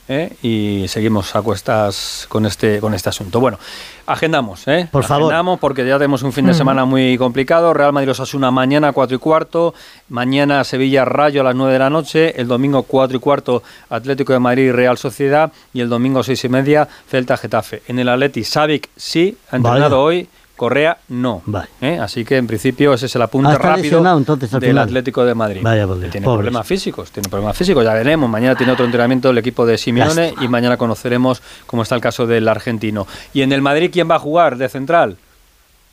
¿Eh? 0.09 0.33
Y 0.43 0.87
seguimos 0.89 1.37
a 1.37 1.43
cuestas 1.43 2.27
con 2.29 2.47
este, 2.47 2.81
con 2.81 2.95
este 2.95 3.09
asunto. 3.09 3.41
Bueno, 3.41 3.59
agendamos, 4.07 4.67
¿eh? 4.67 4.89
Por 4.91 5.05
favor. 5.05 5.25
Agendamos 5.25 5.61
porque 5.61 5.87
ya 5.87 5.99
tenemos 5.99 6.23
un 6.23 6.33
fin 6.33 6.47
de 6.47 6.55
semana 6.55 6.85
muy 6.85 7.17
complicado. 7.19 7.73
Real 7.75 7.93
Madrid 7.93 8.11
Osasuna 8.11 8.51
mañana 8.51 8.93
4 8.93 9.17
y 9.17 9.19
cuarto, 9.19 9.75
mañana 10.09 10.65
Sevilla 10.65 11.05
Rayo 11.05 11.43
a 11.43 11.45
las 11.45 11.55
9 11.55 11.73
de 11.73 11.79
la 11.79 11.91
noche, 11.91 12.41
el 12.41 12.49
domingo 12.49 12.83
4 12.83 13.17
y 13.17 13.21
cuarto 13.21 13.63
Atlético 13.91 14.33
de 14.33 14.39
Madrid 14.39 14.73
Real 14.73 14.99
Sociedad 14.99 15.53
y 15.73 15.81
el 15.81 15.89
domingo 15.89 16.23
6 16.23 16.45
y 16.45 16.49
media 16.49 16.89
Celta 17.09 17.37
Getafe. 17.37 17.83
En 17.87 17.99
el 17.99 18.09
Atleti 18.09 18.45
Savic 18.45 18.89
sí, 18.97 19.37
ha 19.51 19.57
entrenado 19.57 20.03
hoy. 20.03 20.29
Correa 20.59 20.99
no. 21.09 21.41
Vale. 21.47 21.69
¿eh? 21.81 21.99
Así 21.99 22.23
que 22.27 22.37
en 22.37 22.47
principio 22.47 22.93
ese 22.93 23.07
es 23.07 23.17
el 23.17 23.23
apunte 23.23 23.49
Ah, 23.53 23.57
rápido 23.57 23.85
lesionado, 23.85 24.19
entonces, 24.19 24.53
al 24.53 24.61
del 24.61 24.71
final. 24.71 24.85
Atlético 24.85 25.25
de 25.25 25.35
Madrid. 25.35 25.61
Vaya 25.63 25.87
Dios, 25.87 25.99
tiene 26.11 26.25
pobres. 26.27 26.39
problemas 26.41 26.67
físicos, 26.67 27.11
tiene 27.11 27.31
problemas 27.31 27.57
físicos, 27.57 27.83
ya 27.83 27.95
veremos. 27.95 28.29
Mañana 28.29 28.55
tiene 28.55 28.73
otro 28.73 28.85
entrenamiento 28.85 29.31
el 29.31 29.39
equipo 29.39 29.65
de 29.65 29.79
Simeone 29.79 30.15
Lástima. 30.27 30.45
y 30.45 30.49
mañana 30.49 30.77
conoceremos 30.77 31.41
cómo 31.67 31.83
está 31.83 31.95
el 31.95 32.03
caso 32.03 32.27
del 32.27 32.47
argentino. 32.49 33.07
¿Y 33.33 33.41
en 33.43 33.53
el 33.53 33.63
Madrid 33.63 33.89
quién 33.91 34.11
va 34.11 34.17
a 34.17 34.19
jugar 34.19 34.57
de 34.59 34.69
central? 34.69 35.17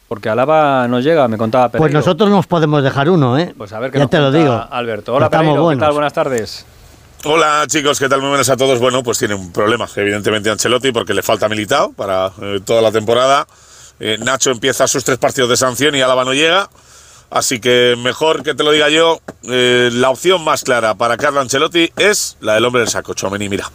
Porque 0.08 0.30
Alaba 0.30 0.88
no 0.88 1.00
llega, 1.00 1.28
me 1.28 1.38
contaba 1.38 1.70
Pereiro. 1.70 1.84
Pues 1.84 1.94
nosotros 1.94 2.30
nos 2.30 2.46
podemos 2.46 2.84
dejar 2.84 3.10
uno, 3.10 3.38
¿eh? 3.40 3.54
Pues 3.58 3.72
a 3.74 3.80
ver 3.80 3.92
qué 3.92 3.98
ya 4.00 4.04
nos 4.04 4.12
te 4.12 4.20
lo 4.20 4.32
digo. 4.32 4.54
Alberto. 4.70 5.14
Hola 5.16 5.30
Pereiro, 5.30 5.54
¿qué 5.56 5.60
buenos. 5.62 5.82
tal? 5.84 5.94
Buenas 5.94 6.14
tardes. 6.14 6.66
Hola 7.24 7.64
chicos, 7.68 8.00
¿qué 8.00 8.08
tal? 8.08 8.20
Muy 8.22 8.30
buenas 8.30 8.50
a 8.50 8.56
todos. 8.58 8.80
Bueno, 8.80 9.02
pues 9.02 9.18
tiene 9.18 9.34
un 9.34 9.52
problema, 9.52 9.88
evidentemente, 9.96 10.52
Ancelotti, 10.52 10.92
porque 10.92 11.14
le 11.16 11.24
falta 11.24 11.50
militado 11.50 11.92
para 11.94 12.32
eh, 12.40 12.60
toda 12.64 12.84
la 12.84 12.92
temporada. 12.92 13.48
Eh, 14.00 14.18
Nacho 14.20 14.52
empieza 14.52 14.88
sus 14.88 15.04
tres 15.04 15.18
partidos 15.18 15.50
de 15.50 15.58
sanción 15.58 15.96
y 15.96 16.02
Álava 16.02 16.26
no 16.26 16.34
llega. 16.34 16.70
Así 17.30 17.60
que 17.60 17.96
mejor 17.98 18.44
que 18.44 18.54
te 18.54 18.64
lo 18.64 18.72
diga 18.72 18.90
yo, 18.90 19.20
eh, 19.44 19.90
la 19.92 20.10
opción 20.10 20.44
más 20.44 20.64
clara 20.64 20.96
para 20.96 21.18
Carlo 21.18 21.42
Ancelotti 21.42 21.92
es 21.98 22.38
la 22.40 22.54
del 22.54 22.66
hombre 22.66 22.82
del 22.82 22.90
saco, 22.90 23.14
Chomeni, 23.14 23.50
mira. 23.50 23.70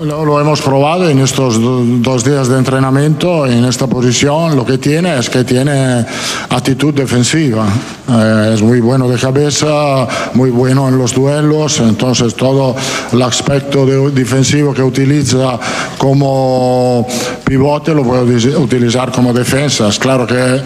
Lo, 0.00 0.24
lo 0.24 0.40
hemos 0.40 0.60
probado 0.60 1.08
en 1.08 1.18
estos 1.18 1.60
do- 1.60 1.82
dos 1.84 2.22
días 2.22 2.46
de 2.46 2.56
entrenamiento 2.56 3.44
en 3.48 3.64
esta 3.64 3.88
posición. 3.88 4.54
Lo 4.54 4.64
que 4.64 4.78
tiene 4.78 5.18
es 5.18 5.28
que 5.28 5.42
tiene 5.42 6.06
actitud 6.50 6.94
defensiva. 6.94 7.66
Eh, 8.08 8.52
es 8.54 8.62
muy 8.62 8.78
bueno 8.80 9.08
de 9.08 9.18
cabeza, 9.18 10.06
muy 10.34 10.50
bueno 10.50 10.86
en 10.88 10.98
los 10.98 11.14
duelos. 11.14 11.80
Entonces 11.80 12.36
todo 12.36 12.76
el 13.12 13.20
aspecto 13.22 13.84
de- 13.86 14.12
defensivo 14.12 14.72
que 14.72 14.84
utiliza 14.84 15.58
como 15.98 17.04
pivote 17.44 17.92
lo 17.92 18.04
puede 18.04 18.22
uti- 18.36 18.54
utilizar 18.56 19.10
como 19.10 19.32
defensa. 19.32 19.88
Es 19.88 19.98
claro 19.98 20.28
que 20.28 20.36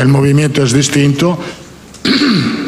el, 0.00 0.08
movimiento 0.08 0.62
es 0.62 0.72
distinto. 0.72 1.38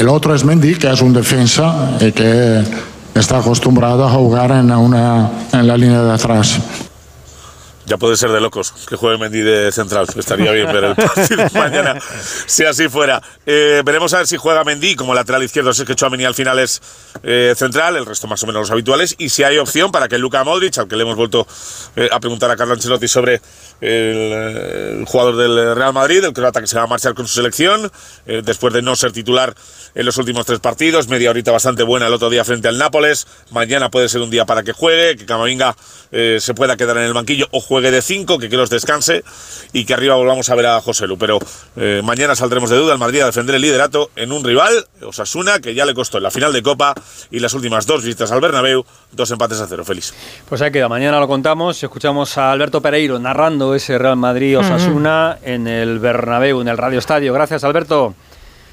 El 0.00 0.08
otro 0.08 0.34
es 0.34 0.42
Mendy, 0.44 0.74
que 0.76 0.90
es 0.90 1.00
un 1.00 1.12
defensa 1.12 1.96
y 2.00 2.10
que 2.10 2.64
está 3.14 3.38
acostumbrado 3.38 4.04
a 4.06 4.10
jugar 4.10 4.50
en, 4.52 4.70
una, 4.70 5.30
en 5.52 5.66
la 5.66 5.76
línea 5.76 6.02
de 6.02 6.12
atrás. 6.12 6.60
Ya 7.86 7.96
puede 7.96 8.16
ser 8.16 8.30
de 8.30 8.40
locos 8.40 8.72
que 8.88 8.94
juegue 8.94 9.18
Mendy 9.18 9.40
de 9.40 9.72
central. 9.72 10.06
Estaría 10.16 10.52
bien 10.52 10.72
ver 10.72 10.84
el 10.84 10.94
partido 10.94 11.46
mañana, 11.54 11.98
si 12.46 12.64
así 12.64 12.88
fuera. 12.88 13.20
Eh, 13.44 13.82
veremos 13.84 14.14
a 14.14 14.18
ver 14.18 14.28
si 14.28 14.36
juega 14.36 14.62
Mendy 14.62 14.94
como 14.94 15.14
lateral 15.14 15.42
izquierdo, 15.42 15.74
si 15.74 15.82
es 15.82 15.88
que 15.88 15.96
Chouameni 15.96 16.24
al 16.24 16.34
final 16.34 16.60
es 16.60 16.80
eh, 17.24 17.54
central, 17.56 17.96
el 17.96 18.06
resto 18.06 18.28
más 18.28 18.42
o 18.44 18.46
menos 18.46 18.60
los 18.60 18.70
habituales. 18.70 19.16
Y 19.18 19.30
si 19.30 19.42
hay 19.42 19.58
opción 19.58 19.90
para 19.90 20.06
que 20.06 20.16
Luka 20.16 20.44
Modric, 20.44 20.78
al 20.78 20.86
que 20.86 20.94
le 20.94 21.02
hemos 21.02 21.16
vuelto 21.16 21.46
eh, 21.96 22.08
a 22.12 22.20
preguntar 22.20 22.50
a 22.52 22.56
Carlo 22.56 22.74
Ancelotti 22.74 23.08
sobre 23.08 23.40
el, 23.80 23.88
el 23.90 25.04
jugador 25.04 25.36
del 25.36 25.74
Real 25.74 25.92
Madrid, 25.92 26.22
el 26.22 26.32
croata 26.32 26.60
que 26.60 26.68
se 26.68 26.76
va 26.76 26.84
a 26.84 26.86
marchar 26.86 27.14
con 27.14 27.26
su 27.26 27.34
selección, 27.34 27.90
después 28.26 28.72
de 28.72 28.80
no 28.80 28.94
ser 28.94 29.10
titular 29.10 29.54
en 29.94 30.06
los 30.06 30.16
últimos 30.18 30.46
tres 30.46 30.60
partidos, 30.60 31.08
media 31.08 31.30
horita 31.30 31.50
bastante 31.50 31.82
buena 31.82 32.06
el 32.06 32.12
otro 32.12 32.30
día 32.30 32.44
frente 32.44 32.68
al 32.68 32.78
Nápoles, 32.78 33.26
mañana 33.50 33.90
puede 33.90 34.08
ser 34.08 34.20
un 34.20 34.30
día 34.30 34.46
para 34.46 34.62
que 34.62 34.72
juegue, 34.72 35.16
que 35.16 35.26
Camavinga 35.26 35.74
se 36.12 36.54
pueda 36.54 36.76
quedar 36.76 36.96
en 36.98 37.04
el 37.04 37.12
banquillo 37.12 37.48
o 37.50 37.60
juegue 37.72 37.90
de 37.90 38.02
5, 38.02 38.38
que 38.38 38.50
los 38.50 38.68
descanse 38.68 39.24
y 39.72 39.86
que 39.86 39.94
arriba 39.94 40.14
volvamos 40.14 40.50
a 40.50 40.54
ver 40.54 40.66
a 40.66 40.80
José 40.82 41.06
Lu. 41.06 41.16
Pero 41.16 41.38
eh, 41.76 42.02
mañana 42.04 42.36
saldremos 42.36 42.68
de 42.68 42.76
duda 42.76 42.92
el 42.92 42.98
Madrid 42.98 43.22
a 43.22 43.26
defender 43.26 43.54
el 43.54 43.62
liderato 43.62 44.10
en 44.14 44.30
un 44.30 44.44
rival, 44.44 44.84
Osasuna, 45.00 45.58
que 45.58 45.74
ya 45.74 45.86
le 45.86 45.94
costó 45.94 46.18
en 46.18 46.24
la 46.24 46.30
final 46.30 46.52
de 46.52 46.62
Copa 46.62 46.92
y 47.30 47.40
las 47.40 47.54
últimas 47.54 47.86
dos 47.86 48.04
visitas 48.04 48.30
al 48.30 48.42
Bernabéu, 48.42 48.84
dos 49.12 49.30
empates 49.30 49.58
a 49.58 49.66
cero. 49.66 49.86
Feliz. 49.86 50.12
Pues 50.46 50.60
ahí 50.60 50.70
queda, 50.70 50.90
mañana 50.90 51.18
lo 51.18 51.26
contamos. 51.26 51.82
Escuchamos 51.82 52.36
a 52.36 52.52
Alberto 52.52 52.82
Pereiro 52.82 53.18
narrando 53.18 53.74
ese 53.74 53.96
Real 53.96 54.16
Madrid-Osasuna 54.16 55.38
en 55.42 55.66
el 55.66 55.98
Bernabéu, 55.98 56.60
en 56.60 56.68
el 56.68 56.76
Radio 56.76 56.98
Estadio. 56.98 57.32
Gracias, 57.32 57.64
Alberto. 57.64 58.14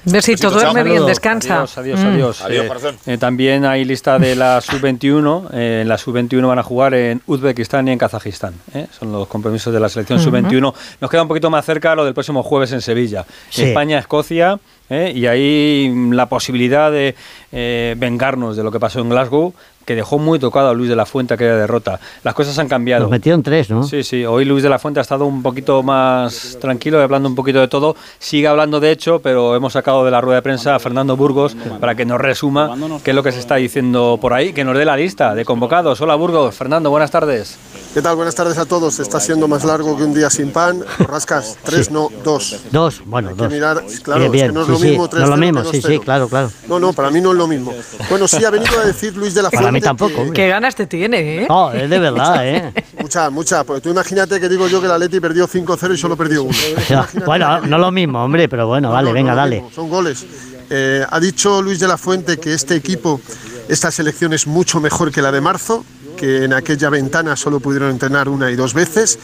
Besito, 0.04 0.50
duerme 0.50 0.82
bien, 0.82 1.04
descansa. 1.04 1.56
Adiós, 1.62 1.76
adiós, 1.76 2.00
adiós. 2.00 2.42
Adiós, 2.42 2.84
Eh, 3.06 3.14
eh, 3.14 3.18
también 3.18 3.64
hay 3.64 3.84
lista 3.84 4.18
de 4.18 4.34
la 4.34 4.60
sub-21. 4.62 5.48
Eh, 5.52 5.80
en 5.82 5.88
la 5.88 5.98
sub-21 5.98 6.46
van 6.46 6.58
a 6.58 6.62
jugar 6.62 6.94
en 6.94 7.20
Uzbekistán 7.26 7.88
y 7.88 7.92
en 7.92 7.98
Kazajistán. 7.98 8.54
¿eh? 8.74 8.86
Son 8.98 9.12
los 9.12 9.28
compromisos 9.28 9.72
de 9.72 9.80
la 9.80 9.88
selección 9.88 10.18
sub-21. 10.20 10.72
Nos 11.00 11.10
queda 11.10 11.22
un 11.22 11.28
poquito 11.28 11.50
más 11.50 11.64
cerca 11.64 11.94
lo 11.94 12.04
del 12.04 12.14
próximo 12.14 12.42
jueves 12.42 12.72
en 12.72 12.80
Sevilla. 12.80 13.26
Sí. 13.50 13.64
España-Escocia. 13.64 14.58
¿eh? 14.88 15.12
Y 15.14 15.26
ahí 15.26 15.90
mm, 15.92 16.12
la 16.12 16.26
posibilidad 16.26 16.90
de 16.90 17.14
eh, 17.52 17.94
vengarnos 17.98 18.56
de 18.56 18.62
lo 18.62 18.70
que 18.72 18.80
pasó 18.80 19.00
en 19.00 19.10
Glasgow, 19.10 19.54
que 19.84 19.94
dejó 19.94 20.18
muy 20.18 20.38
tocado 20.38 20.68
a 20.68 20.74
Luis 20.74 20.88
de 20.88 20.96
la 20.96 21.06
Fuente 21.06 21.34
aquella 21.34 21.56
derrota. 21.56 21.98
Las 22.22 22.34
cosas 22.34 22.58
han 22.58 22.68
cambiado. 22.68 23.02
Nos 23.02 23.10
metieron 23.10 23.42
tres, 23.42 23.70
¿no? 23.70 23.82
Sí, 23.82 24.04
sí. 24.04 24.24
Hoy 24.24 24.44
Luis 24.44 24.62
de 24.62 24.68
la 24.68 24.78
Fuente 24.78 25.00
ha 25.00 25.02
estado 25.02 25.24
un 25.26 25.42
poquito 25.42 25.82
más 25.82 26.58
tranquilo, 26.60 27.00
hablando 27.00 27.28
un 27.28 27.34
poquito 27.34 27.60
de 27.60 27.68
todo. 27.68 27.96
Sigue 28.18 28.46
hablando 28.46 28.78
de 28.80 28.90
hecho, 28.92 29.20
pero 29.20 29.56
hemos 29.56 29.72
sacado 29.72 30.04
de 30.04 30.10
la 30.10 30.20
rueda 30.20 30.36
de 30.36 30.42
prensa 30.42 30.74
a 30.74 30.78
Fernando 30.78 31.16
Burgos 31.16 31.56
para 31.80 31.94
que 31.94 32.04
nos 32.04 32.20
resuma 32.20 32.76
qué 33.02 33.10
es 33.10 33.14
lo 33.16 33.22
que 33.22 33.32
se 33.32 33.40
está 33.40 33.56
diciendo 33.56 34.18
por 34.20 34.32
ahí, 34.32 34.52
que 34.52 34.64
nos 34.64 34.76
dé 34.76 34.84
la 34.84 34.96
lista 34.96 35.34
de 35.34 35.44
convocados. 35.44 36.00
Hola 36.00 36.14
Burgos. 36.14 36.54
Fernando, 36.54 36.90
buenas 36.90 37.10
tardes. 37.10 37.58
¿Qué 37.94 38.00
tal? 38.02 38.14
Buenas 38.14 38.34
tardes 38.36 38.56
a 38.58 38.66
todos. 38.66 39.00
Está 39.00 39.18
siendo 39.18 39.48
más 39.48 39.64
largo 39.64 39.96
que 39.96 40.04
un 40.04 40.14
día 40.14 40.30
sin 40.30 40.52
pan. 40.52 40.84
Rascas, 41.00 41.58
tres, 41.64 41.90
no, 41.90 42.08
dos. 42.22 42.60
Dos, 42.70 43.02
bueno, 43.04 43.30
Hay 43.30 43.34
que 43.34 43.42
dos. 43.42 43.52
mirar, 43.52 43.82
claro, 44.04 44.20
Bien, 44.20 44.32
bien, 44.32 44.46
es 44.46 44.50
que 44.50 44.54
no 44.54 44.60
es 44.60 44.66
sí, 44.66 44.72
lo 44.72 44.78
sí, 44.78 44.84
mismo 44.86 45.02
no 45.02 45.08
3 45.08 45.22
es 45.24 45.28
lo 45.28 45.36
mismo, 45.36 45.64
sí, 45.64 45.82
sí, 45.82 45.98
claro, 45.98 46.28
claro. 46.28 46.50
No, 46.68 46.78
no, 46.78 46.92
para 46.92 47.10
mí 47.10 47.20
no 47.20 47.32
es 47.32 47.38
lo 47.38 47.48
mismo. 47.48 47.72
Bueno, 48.08 48.28
sí, 48.28 48.44
ha 48.44 48.50
venido 48.50 48.78
a 48.78 48.84
decir 48.84 49.16
Luis 49.16 49.34
de 49.34 49.42
la 49.42 49.50
Fuente. 49.50 49.69
Para 49.70 49.78
mí 49.78 49.80
tampoco, 49.80 50.22
hombre. 50.22 50.34
Qué 50.34 50.48
ganas 50.48 50.74
te 50.74 50.86
tiene, 50.86 51.42
¿eh? 51.42 51.46
No, 51.48 51.72
es 51.72 51.88
de 51.88 51.98
verdad, 51.98 52.46
¿eh? 52.46 52.72
Mucha, 53.00 53.30
mucha. 53.30 53.64
Porque 53.64 53.80
tú 53.80 53.90
imagínate 53.90 54.40
que 54.40 54.48
digo 54.48 54.68
yo 54.68 54.80
que 54.80 54.88
la 54.88 54.98
Leti 54.98 55.20
perdió 55.20 55.48
5-0 55.48 55.94
y 55.94 55.96
solo 55.96 56.16
perdió 56.16 56.44
1. 56.44 56.58
bueno, 57.26 57.60
no 57.60 57.78
lo 57.78 57.90
mismo, 57.90 58.22
hombre, 58.24 58.48
pero 58.48 58.66
bueno, 58.66 58.90
vale, 58.90 59.12
venga, 59.12 59.34
dale. 59.34 59.64
Son 59.74 59.88
goles. 59.88 60.26
Eh, 60.68 61.04
ha 61.08 61.18
dicho 61.20 61.62
Luis 61.62 61.80
de 61.80 61.88
la 61.88 61.96
Fuente 61.96 62.38
que 62.38 62.52
este 62.52 62.76
equipo, 62.76 63.20
esta 63.68 63.90
selección 63.90 64.32
es 64.32 64.46
mucho 64.46 64.80
mejor 64.80 65.10
que 65.10 65.22
la 65.22 65.32
de 65.32 65.40
marzo, 65.40 65.84
que 66.16 66.44
en 66.44 66.52
aquella 66.52 66.90
ventana 66.90 67.36
solo 67.36 67.60
pudieron 67.60 67.90
entrenar 67.90 68.28
una 68.28 68.50
y 68.50 68.56
dos 68.56 68.74
veces, 68.74 69.18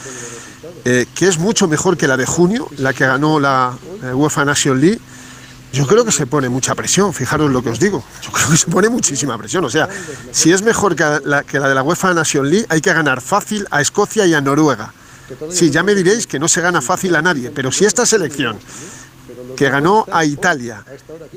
eh, 0.84 1.06
que 1.14 1.28
es 1.28 1.38
mucho 1.38 1.68
mejor 1.68 1.96
que 1.96 2.08
la 2.08 2.16
de 2.16 2.26
junio, 2.26 2.68
la 2.78 2.92
que 2.92 3.06
ganó 3.06 3.38
la 3.38 3.72
eh, 4.02 4.12
UEFA 4.12 4.44
Nation 4.44 4.80
League. 4.80 5.00
Yo 5.72 5.86
creo 5.86 6.04
que 6.04 6.12
se 6.12 6.26
pone 6.26 6.48
mucha 6.48 6.74
presión, 6.74 7.12
fijaros 7.12 7.50
lo 7.50 7.62
que 7.62 7.70
os 7.70 7.78
digo. 7.78 8.02
Yo 8.22 8.30
creo 8.30 8.50
que 8.50 8.56
se 8.56 8.66
pone 8.66 8.88
muchísima 8.88 9.36
presión. 9.36 9.64
O 9.64 9.70
sea, 9.70 9.88
si 10.30 10.52
es 10.52 10.62
mejor 10.62 10.96
que 10.96 11.04
la, 11.24 11.42
que 11.42 11.58
la 11.58 11.68
de 11.68 11.74
la 11.74 11.82
UEFA 11.82 12.14
Nation 12.14 12.48
League, 12.48 12.66
hay 12.68 12.80
que 12.80 12.92
ganar 12.92 13.20
fácil 13.20 13.66
a 13.70 13.80
Escocia 13.80 14.26
y 14.26 14.34
a 14.34 14.40
Noruega. 14.40 14.92
Sí, 15.50 15.70
ya 15.70 15.82
me 15.82 15.94
diréis 15.94 16.26
que 16.26 16.38
no 16.38 16.48
se 16.48 16.60
gana 16.60 16.80
fácil 16.80 17.14
a 17.16 17.22
nadie, 17.22 17.50
pero 17.50 17.72
si 17.72 17.84
esta 17.84 18.06
selección 18.06 18.58
que 19.56 19.68
ganó 19.70 20.06
a 20.10 20.24
Italia, 20.24 20.84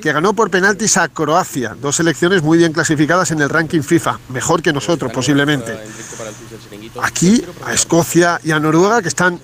que 0.01 0.11
ganó 0.11 0.33
por 0.33 0.51
penaltis 0.51 0.97
a 0.97 1.07
Croacia, 1.07 1.75
dos 1.79 1.95
selecciones 1.95 2.43
muy 2.43 2.57
bien 2.57 2.71
clasificadas 2.71 3.31
en 3.31 3.41
el 3.41 3.49
ranking 3.49 3.81
FIFA, 3.81 4.19
mejor 4.29 4.61
que 4.61 4.73
nosotros 4.73 5.11
posiblemente. 5.11 5.77
Aquí 7.01 7.43
a 7.65 7.73
Escocia 7.73 8.39
y 8.43 8.51
a 8.51 8.59
Noruega, 8.59 9.01
que 9.01 9.07
están 9.07 9.39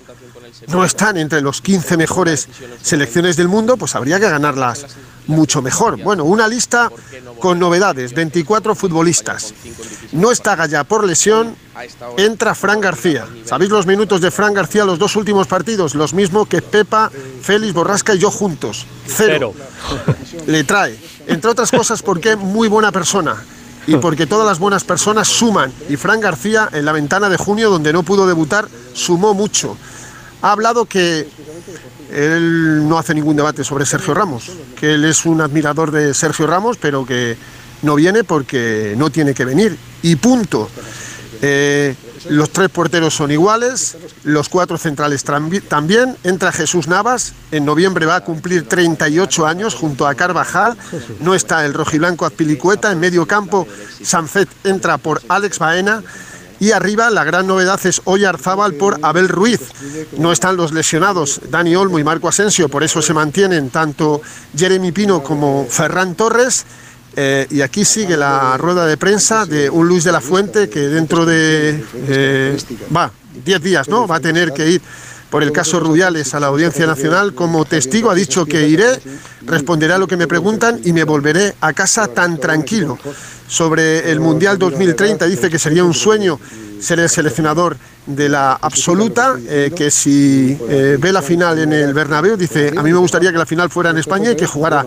no 0.67 0.85
están 0.85 1.17
entre 1.17 1.41
los 1.41 1.61
15 1.61 1.97
mejores 1.97 2.47
selecciones 2.81 3.35
del 3.37 3.47
mundo, 3.47 3.77
pues 3.77 3.95
habría 3.95 4.19
que 4.19 4.29
ganarlas 4.29 4.85
mucho 5.27 5.61
mejor. 5.61 6.01
Bueno, 6.01 6.23
una 6.23 6.47
lista 6.47 6.91
con 7.39 7.59
novedades, 7.59 8.13
24 8.13 8.75
futbolistas. 8.75 9.53
No 10.11 10.31
está 10.31 10.55
Gallá 10.55 10.83
por 10.83 11.03
lesión, 11.03 11.55
entra 12.17 12.55
Fran 12.55 12.79
García. 12.79 13.25
¿Sabéis 13.45 13.71
los 13.71 13.85
minutos 13.85 14.21
de 14.21 14.31
Fran 14.31 14.53
García 14.53 14.85
los 14.85 14.99
dos 14.99 15.15
últimos 15.15 15.47
partidos? 15.47 15.95
Los 15.95 16.13
mismos 16.13 16.47
que 16.47 16.61
Pepa, 16.61 17.11
Félix, 17.41 17.73
Borrasca 17.73 18.15
y 18.15 18.19
yo 18.19 18.31
juntos. 18.31 18.85
Cero. 19.07 19.53
Le 20.47 20.63
trae, 20.63 20.97
entre 21.27 21.51
otras 21.51 21.71
cosas 21.71 22.01
porque 22.01 22.33
es 22.33 22.37
muy 22.37 22.67
buena 22.67 22.91
persona 22.91 23.43
y 23.87 23.97
porque 23.97 24.25
todas 24.25 24.47
las 24.47 24.59
buenas 24.59 24.83
personas 24.83 25.27
suman. 25.27 25.71
Y 25.89 25.95
Fran 25.95 26.19
García 26.19 26.69
en 26.71 26.85
la 26.85 26.91
ventana 26.91 27.29
de 27.29 27.37
junio, 27.37 27.69
donde 27.69 27.93
no 27.93 28.03
pudo 28.03 28.27
debutar, 28.27 28.67
sumó 28.93 29.33
mucho. 29.33 29.77
Ha 30.45 30.51
hablado 30.51 30.85
que 30.85 31.27
él 32.13 32.87
no 32.87 32.99
hace 32.99 33.15
ningún 33.15 33.35
debate 33.35 33.63
sobre 33.63 33.83
Sergio 33.83 34.13
Ramos, 34.13 34.51
que 34.79 34.93
él 34.93 35.03
es 35.03 35.25
un 35.25 35.41
admirador 35.41 35.89
de 35.89 36.13
Sergio 36.13 36.45
Ramos, 36.45 36.77
pero 36.77 37.03
que 37.03 37.35
no 37.81 37.95
viene 37.95 38.23
porque 38.23 38.93
no 38.95 39.09
tiene 39.09 39.33
que 39.33 39.43
venir. 39.43 39.75
Y 40.03 40.17
punto. 40.17 40.69
Eh, 41.41 41.95
los 42.29 42.51
tres 42.51 42.69
porteros 42.69 43.15
son 43.15 43.31
iguales, 43.31 43.97
los 44.23 44.47
cuatro 44.47 44.77
centrales 44.77 45.23
también. 45.23 46.15
Entra 46.23 46.51
Jesús 46.51 46.87
Navas, 46.87 47.33
en 47.49 47.65
noviembre 47.65 48.05
va 48.05 48.17
a 48.17 48.21
cumplir 48.21 48.67
38 48.67 49.47
años 49.47 49.73
junto 49.73 50.05
a 50.05 50.13
Carvajal. 50.13 50.77
No 51.21 51.33
está 51.33 51.65
el 51.65 51.73
rojiblanco 51.73 52.23
Azpilicueta. 52.23 52.91
En 52.91 52.99
medio 52.99 53.25
campo, 53.25 53.67
Sanfet 54.03 54.49
entra 54.63 54.99
por 54.99 55.23
Alex 55.27 55.57
Baena. 55.57 56.03
Y 56.59 56.71
arriba 56.71 57.09
la 57.09 57.23
gran 57.23 57.47
novedad 57.47 57.79
es 57.85 58.01
Oyarzábal 58.05 58.73
por 58.75 58.99
Abel 59.01 59.27
Ruiz. 59.27 59.59
No 60.17 60.31
están 60.31 60.55
los 60.57 60.71
lesionados 60.71 61.41
Dani 61.49 61.75
Olmo 61.75 61.99
y 61.99 62.03
Marco 62.03 62.27
Asensio, 62.27 62.69
por 62.69 62.83
eso 62.83 63.01
se 63.01 63.13
mantienen 63.13 63.69
tanto 63.69 64.21
Jeremy 64.55 64.91
Pino 64.91 65.21
como 65.21 65.65
Ferran 65.69 66.15
Torres. 66.15 66.65
Eh, 67.17 67.47
y 67.49 67.61
aquí 67.61 67.85
sigue 67.85 68.17
la 68.17 68.57
rueda 68.57 68.85
de 68.85 68.97
prensa 68.97 69.45
de 69.45 69.69
un 69.69 69.87
Luis 69.87 70.03
de 70.03 70.11
la 70.11 70.19
Fuente 70.19 70.69
que 70.69 70.81
dentro 70.81 71.25
de 71.25 71.81
eh, 72.09 72.57
va 72.93 73.09
10 73.45 73.61
días 73.61 73.87
no 73.87 74.05
va 74.05 74.17
a 74.17 74.19
tener 74.19 74.51
que 74.51 74.69
ir 74.71 74.81
por 75.35 75.43
el 75.43 75.51
caso 75.51 75.81
Rubiales 75.81 76.33
a 76.33 76.39
la 76.39 76.47
Audiencia 76.47 76.87
Nacional 76.87 77.33
como 77.33 77.65
testigo. 77.65 78.09
Ha 78.09 78.15
dicho 78.15 78.45
que 78.45 78.69
iré, 78.69 79.01
responderé 79.45 79.91
a 79.91 79.97
lo 79.97 80.07
que 80.07 80.15
me 80.15 80.29
preguntan 80.29 80.79
y 80.85 80.93
me 80.93 81.03
volveré 81.03 81.55
a 81.59 81.73
casa 81.73 82.07
tan 82.07 82.39
tranquilo. 82.39 82.97
Sobre 83.45 84.13
el 84.13 84.21
Mundial 84.21 84.57
2030 84.57 85.25
dice 85.25 85.49
que 85.49 85.59
sería 85.59 85.83
un 85.83 85.93
sueño 85.93 86.39
ser 86.79 87.01
el 87.01 87.09
seleccionador 87.09 87.75
de 88.05 88.29
la 88.29 88.53
absoluta, 88.53 89.35
eh, 89.45 89.73
que 89.75 89.91
si 89.91 90.57
eh, 90.69 90.97
ve 91.01 91.11
la 91.11 91.21
final 91.21 91.59
en 91.59 91.73
el 91.73 91.93
Bernabéu, 91.93 92.37
dice, 92.37 92.71
a 92.73 92.81
mí 92.81 92.93
me 92.93 92.99
gustaría 92.99 93.33
que 93.33 93.37
la 93.37 93.45
final 93.45 93.69
fuera 93.69 93.89
en 93.89 93.97
España 93.97 94.31
y 94.31 94.37
que 94.37 94.47
jugara 94.47 94.85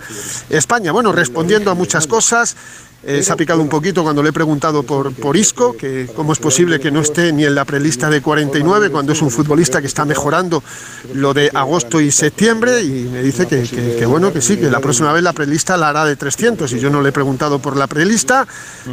España. 0.49 0.93
Bueno, 0.93 1.13
respondiendo 1.13 1.71
a 1.71 1.75
muchas 1.75 2.07
cosas, 2.07 2.57
eh, 3.05 3.23
se 3.23 3.33
ha 3.33 3.37
picado 3.37 3.61
un 3.63 3.69
poquito 3.69 4.03
cuando 4.03 4.23
le 4.23 4.31
he 4.31 4.33
preguntado 4.33 4.83
por, 4.83 5.13
por 5.15 5.37
Isco, 5.37 5.77
que 5.77 6.09
cómo 6.17 6.33
es 6.33 6.39
posible 6.41 6.81
que 6.81 6.91
no 6.91 7.01
esté 7.01 7.33
ni 7.33 7.45
en 7.45 7.55
la 7.55 7.65
prelista 7.65 8.11
de 8.11 8.21
49, 8.21 8.91
cuando 8.91 9.13
es 9.13 9.23
un 9.23 9.31
futbolista 9.31 9.81
que 9.81 9.87
está 9.87 10.05
mejorando 10.05 10.63
lo 11.15 11.33
de 11.33 11.51
agosto 11.55 12.01
y 12.01 12.11
septiembre, 12.11 12.83
y 12.83 13.09
me 13.13 13.23
dice 13.23 13.47
que, 13.47 13.63
que- 13.63 13.97
que 13.99 14.07
bueno, 14.07 14.33
que 14.33 14.41
sí, 14.41 14.57
que 14.57 14.69
la 14.71 14.81
próxima 14.81 15.13
vez 15.13 15.23
la 15.23 15.33
prelista 15.33 15.77
la 15.77 15.91
hará 15.91 16.05
de 16.05 16.17
300, 16.17 16.73
y 16.73 16.81
yo 16.81 16.91
no 16.91 17.01
le 17.01 17.11
he 17.11 17.13
preguntado 17.13 17.61
por 17.61 17.77
la 17.77 17.87
prelista, 17.87 18.47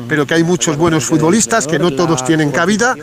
pero 0.08 0.26
que 0.28 0.36
hay 0.36 0.44
muchos 0.44 0.78
buenos 0.78 1.04
futbolistas, 1.06 1.66
que 1.68 1.80
no 1.80 1.92
todos 1.96 2.24
tienen 2.26 2.52
cabida, 2.52 2.96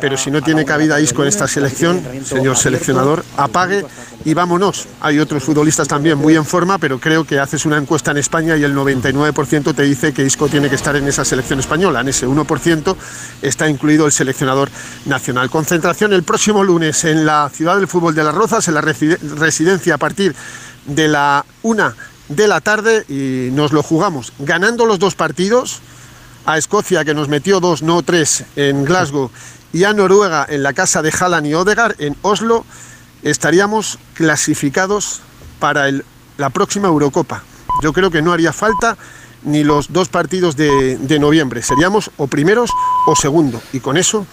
pero 0.00 0.16
si 0.16 0.30
no 0.30 0.42
tiene 0.42 0.64
cabida 0.64 1.00
Isco 1.00 1.22
en 1.22 1.28
esta 1.28 1.48
selección, 1.48 2.02
señor 2.24 2.56
seleccionador, 2.56 3.24
apague 3.36 3.84
y 4.24 4.34
vámonos. 4.34 4.86
Hay 5.00 5.18
otros 5.18 5.42
futbolistas 5.42 5.88
también 5.88 6.18
muy 6.18 6.36
en 6.36 6.44
forma, 6.44 6.78
pero 6.78 6.98
creo 7.00 7.24
que 7.24 7.38
haces 7.40 7.64
una 7.66 7.76
encuesta 7.78 8.10
en 8.10 8.18
España 8.18 8.56
y 8.56 8.62
el 8.62 8.74
99% 8.74 9.74
te 9.74 9.82
dice 9.82 10.12
que 10.12 10.22
Isco 10.24 10.48
tiene 10.48 10.68
que 10.68 10.76
estar 10.76 10.94
en 10.96 11.08
esa 11.08 11.24
selección 11.24 11.58
española. 11.60 12.00
En 12.00 12.08
ese 12.08 12.26
1% 12.26 12.96
está 13.42 13.68
incluido 13.68 14.06
el 14.06 14.12
seleccionador 14.12 14.70
nacional. 15.06 15.50
Concentración 15.50 16.12
el 16.12 16.22
próximo 16.22 16.62
lunes 16.62 17.04
en 17.04 17.26
la 17.26 17.50
ciudad 17.52 17.76
del 17.76 17.88
fútbol 17.88 18.14
de 18.14 18.24
Las 18.24 18.34
Rozas, 18.34 18.68
en 18.68 18.74
la 18.74 18.82
reside- 18.82 19.18
residencia 19.36 19.94
a 19.94 19.98
partir 19.98 20.34
de 20.86 21.08
la 21.08 21.44
una 21.62 21.94
de 22.28 22.46
la 22.46 22.60
tarde 22.60 23.04
y 23.08 23.50
nos 23.52 23.72
lo 23.72 23.82
jugamos. 23.82 24.32
Ganando 24.38 24.86
los 24.86 24.98
dos 24.98 25.14
partidos, 25.14 25.80
a 26.46 26.58
Escocia 26.58 27.04
que 27.04 27.14
nos 27.14 27.28
metió 27.28 27.60
dos, 27.60 27.82
no 27.82 28.02
tres 28.02 28.44
en 28.56 28.84
Glasgow 28.84 29.30
y 29.72 29.84
a 29.84 29.92
Noruega 29.92 30.46
en 30.48 30.62
la 30.62 30.72
casa 30.72 31.02
de 31.02 31.12
Haaland 31.18 31.46
y 31.46 31.54
Odegaard 31.54 31.94
en 32.00 32.16
Oslo, 32.22 32.64
estaríamos 33.22 33.98
clasificados 34.14 35.20
para 35.58 35.88
el- 35.88 36.04
la 36.38 36.50
próxima 36.50 36.88
Eurocopa. 36.88 37.42
Yo 37.82 37.92
creo 37.92 38.10
que 38.10 38.22
no 38.22 38.32
haría 38.32 38.52
falta 38.52 38.96
ni 39.42 39.64
los 39.64 39.92
dos 39.92 40.08
partidos 40.08 40.56
de, 40.56 40.96
de 40.98 41.18
noviembre. 41.18 41.62
Seríamos 41.62 42.10
o 42.16 42.26
primeros 42.26 42.70
o 43.06 43.16
segundo. 43.16 43.60
Y 43.72 43.80
con 43.80 43.96
eso 43.96 44.26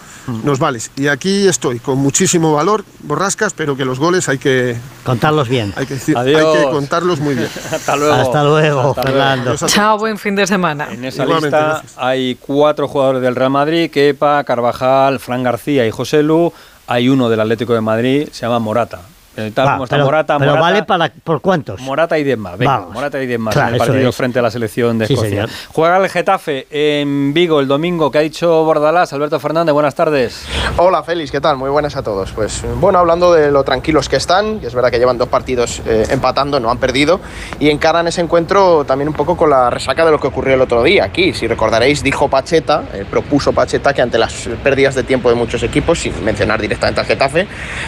nos 0.44 0.58
vales. 0.58 0.90
Y 0.96 1.06
aquí 1.08 1.48
estoy, 1.48 1.78
con 1.78 1.96
muchísimo 1.98 2.52
valor, 2.52 2.84
borrascas, 3.00 3.54
pero 3.54 3.76
que 3.76 3.84
los 3.86 3.98
goles 3.98 4.28
hay 4.28 4.36
que, 4.38 4.76
Contarlos 5.04 5.48
bien. 5.48 5.72
hay 5.76 5.86
que, 5.86 5.94
decir- 5.94 6.16
Adiós. 6.18 6.42
hay 6.56 6.64
que 6.64 6.70
contarlos 6.70 7.18
muy 7.20 7.34
bien. 7.34 7.48
Hasta 7.72 7.96
luego. 7.96 8.12
Hasta 8.14 8.44
luego, 8.44 8.80
Hasta 8.90 9.02
Fernando. 9.04 9.56
Chao, 9.56 9.98
buen 9.98 10.18
fin 10.18 10.34
de 10.36 10.46
semana. 10.46 10.88
En 10.92 11.04
esa 11.04 11.22
Igualmente, 11.24 11.56
lista 11.56 11.68
gracias. 11.80 11.92
hay 11.96 12.34
cuatro 12.34 12.86
jugadores 12.88 13.22
del 13.22 13.34
Real 13.34 13.50
Madrid, 13.50 13.90
Kepa, 13.90 14.44
Carvajal, 14.44 15.18
Fran 15.18 15.42
García 15.42 15.86
y 15.86 15.90
José 15.90 16.22
Lu. 16.22 16.52
hay 16.86 17.08
uno 17.08 17.28
del 17.30 17.40
Atlético 17.40 17.72
de 17.72 17.80
Madrid, 17.80 18.28
se 18.30 18.42
llama 18.42 18.58
Morata. 18.58 19.00
Eh, 19.38 19.52
tal 19.54 19.68
Va, 19.68 19.72
como 19.74 19.84
está 19.84 19.94
pero, 19.96 20.04
Morata, 20.06 20.38
pero 20.38 20.50
Morata, 20.50 20.60
vale 20.70 20.82
para 20.82 21.12
por 21.22 21.40
cuántos. 21.40 21.80
Morata 21.80 22.18
y 22.18 22.24
10 22.24 22.38
más. 22.38 22.58
Venga, 22.58 22.78
Vamos. 22.78 22.94
Morata 22.94 23.22
y 23.22 23.26
10 23.28 23.38
más 23.38 23.54
Claro, 23.54 23.68
en 23.68 23.74
el 23.74 23.78
partido 23.78 24.08
es. 24.08 24.16
frente 24.16 24.38
a 24.40 24.42
la 24.42 24.50
selección 24.50 24.98
de 24.98 25.06
Sí, 25.06 25.12
Escocia. 25.14 25.30
señor. 25.30 25.50
Juega 25.72 25.96
el 25.98 26.08
Getafe 26.08 26.66
en 26.70 27.32
Vigo 27.32 27.60
el 27.60 27.68
domingo. 27.68 28.10
¿Qué 28.10 28.18
ha 28.18 28.22
dicho 28.22 28.64
Bordalás? 28.64 29.12
Alberto 29.12 29.38
Fernández, 29.38 29.72
buenas 29.72 29.94
tardes. 29.94 30.44
Hola 30.76 31.02
Félix, 31.04 31.30
¿qué 31.30 31.40
tal? 31.40 31.56
Muy 31.56 31.70
buenas 31.70 31.94
a 31.96 32.02
todos. 32.02 32.32
Pues 32.32 32.64
bueno, 32.80 32.98
hablando 32.98 33.32
de 33.32 33.50
lo 33.52 33.62
tranquilos 33.62 34.08
que 34.08 34.16
están, 34.16 34.58
y 34.62 34.66
es 34.66 34.74
verdad 34.74 34.90
que 34.90 34.98
llevan 34.98 35.18
dos 35.18 35.28
partidos 35.28 35.82
eh, 35.86 36.06
empatando, 36.10 36.58
no 36.58 36.70
han 36.70 36.78
perdido, 36.78 37.20
y 37.60 37.70
encaran 37.70 38.08
ese 38.08 38.20
encuentro 38.20 38.84
también 38.84 39.08
un 39.08 39.14
poco 39.14 39.36
con 39.36 39.50
la 39.50 39.70
resaca 39.70 40.04
de 40.04 40.10
lo 40.10 40.18
que 40.18 40.26
ocurrió 40.26 40.54
el 40.54 40.60
otro 40.62 40.82
día. 40.82 41.04
Aquí, 41.04 41.32
si 41.32 41.46
recordaréis, 41.46 42.02
dijo 42.02 42.28
Pacheta, 42.28 42.82
eh, 42.92 43.04
propuso 43.08 43.52
Pacheta 43.52 43.94
que 43.94 44.02
ante 44.02 44.18
las 44.18 44.48
pérdidas 44.64 44.94
de 44.96 45.04
tiempo 45.04 45.28
de 45.28 45.36
muchos 45.36 45.62
equipos, 45.62 46.00
sin 46.00 46.24
mencionar 46.24 46.60
directamente 46.60 47.00
al 47.00 47.06
Getafe, 47.06 47.46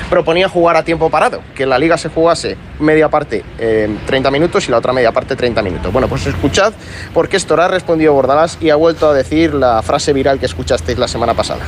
proponía 0.08 0.48
jugar 0.48 0.76
a 0.76 0.82
tiempo 0.84 1.10
parado, 1.10 1.39
que 1.54 1.64
en 1.64 1.70
la 1.70 1.78
liga 1.78 1.96
se 1.96 2.08
jugase 2.08 2.56
media 2.78 3.08
parte 3.08 3.44
eh, 3.58 3.98
30 4.06 4.30
minutos 4.30 4.68
y 4.68 4.70
la 4.70 4.78
otra 4.78 4.92
media 4.92 5.12
parte 5.12 5.36
30 5.36 5.62
minutos. 5.62 5.92
Bueno, 5.92 6.08
pues 6.08 6.26
escuchad 6.26 6.72
porque 7.12 7.36
esto 7.36 7.60
ha 7.60 7.68
respondido 7.68 8.12
Bordalás 8.12 8.58
y 8.60 8.70
ha 8.70 8.76
vuelto 8.76 9.08
a 9.08 9.14
decir 9.14 9.54
la 9.54 9.82
frase 9.82 10.12
viral 10.12 10.38
que 10.38 10.46
escuchasteis 10.46 10.98
la 10.98 11.08
semana 11.08 11.34
pasada. 11.34 11.60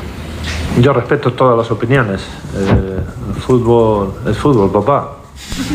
Yo 0.81 0.93
respeto 0.93 1.33
todas 1.33 1.57
las 1.57 1.71
opiniones. 1.71 2.23
Eh, 2.57 2.99
el 3.35 3.41
fútbol 3.41 4.14
es 4.29 4.37
fútbol, 4.37 4.71
papá. 4.71 5.17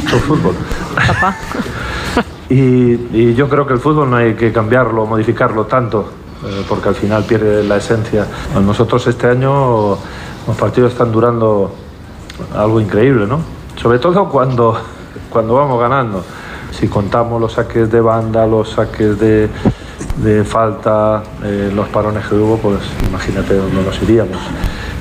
Es 0.05 0.21
fútbol. 0.23 0.55
Papá. 0.95 1.37
Y, 2.49 2.55
y 3.11 3.33
yo 3.35 3.49
creo 3.49 3.67
que 3.67 3.73
el 3.73 3.79
fútbol 3.79 4.09
no 4.09 4.15
hay 4.15 4.33
que 4.33 4.53
cambiarlo, 4.53 5.05
modificarlo 5.05 5.65
tanto, 5.65 6.09
eh, 6.45 6.63
porque 6.69 6.87
al 6.87 6.95
final 6.95 7.25
pierde 7.25 7.61
la 7.63 7.75
esencia. 7.75 8.25
Nosotros 8.65 9.05
este 9.07 9.27
año 9.27 9.97
los 10.47 10.57
partidos 10.57 10.93
están 10.93 11.11
durando 11.11 11.75
algo 12.55 12.79
increíble, 12.79 13.27
¿no? 13.27 13.56
Sobre 13.81 13.99
todo 13.99 14.27
cuando, 14.29 14.77
cuando 15.29 15.55
vamos 15.55 15.79
ganando. 15.79 16.23
Si 16.71 16.87
contamos 16.87 17.39
los 17.39 17.53
saques 17.53 17.89
de 17.89 18.01
banda, 18.01 18.45
los 18.45 18.71
saques 18.71 19.17
de, 19.19 19.49
de 20.17 20.43
falta, 20.43 21.23
eh, 21.43 21.71
los 21.73 21.87
parones 21.89 22.25
que 22.27 22.35
hubo, 22.35 22.57
pues 22.57 22.79
imagínate 23.07 23.55
dónde 23.55 23.83
nos 23.83 24.01
iríamos. 24.01 24.37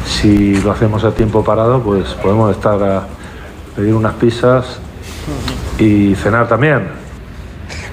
Si 0.07 0.57
lo 0.63 0.71
hacemos 0.71 1.05
a 1.05 1.13
tiempo 1.13 1.43
parado, 1.43 1.81
pues 1.83 2.15
podemos 2.15 2.55
estar 2.55 2.83
a 2.83 3.07
pedir 3.75 3.95
unas 3.95 4.15
pizzas 4.15 4.79
y 5.79 6.15
cenar 6.15 6.49
también. 6.49 7.06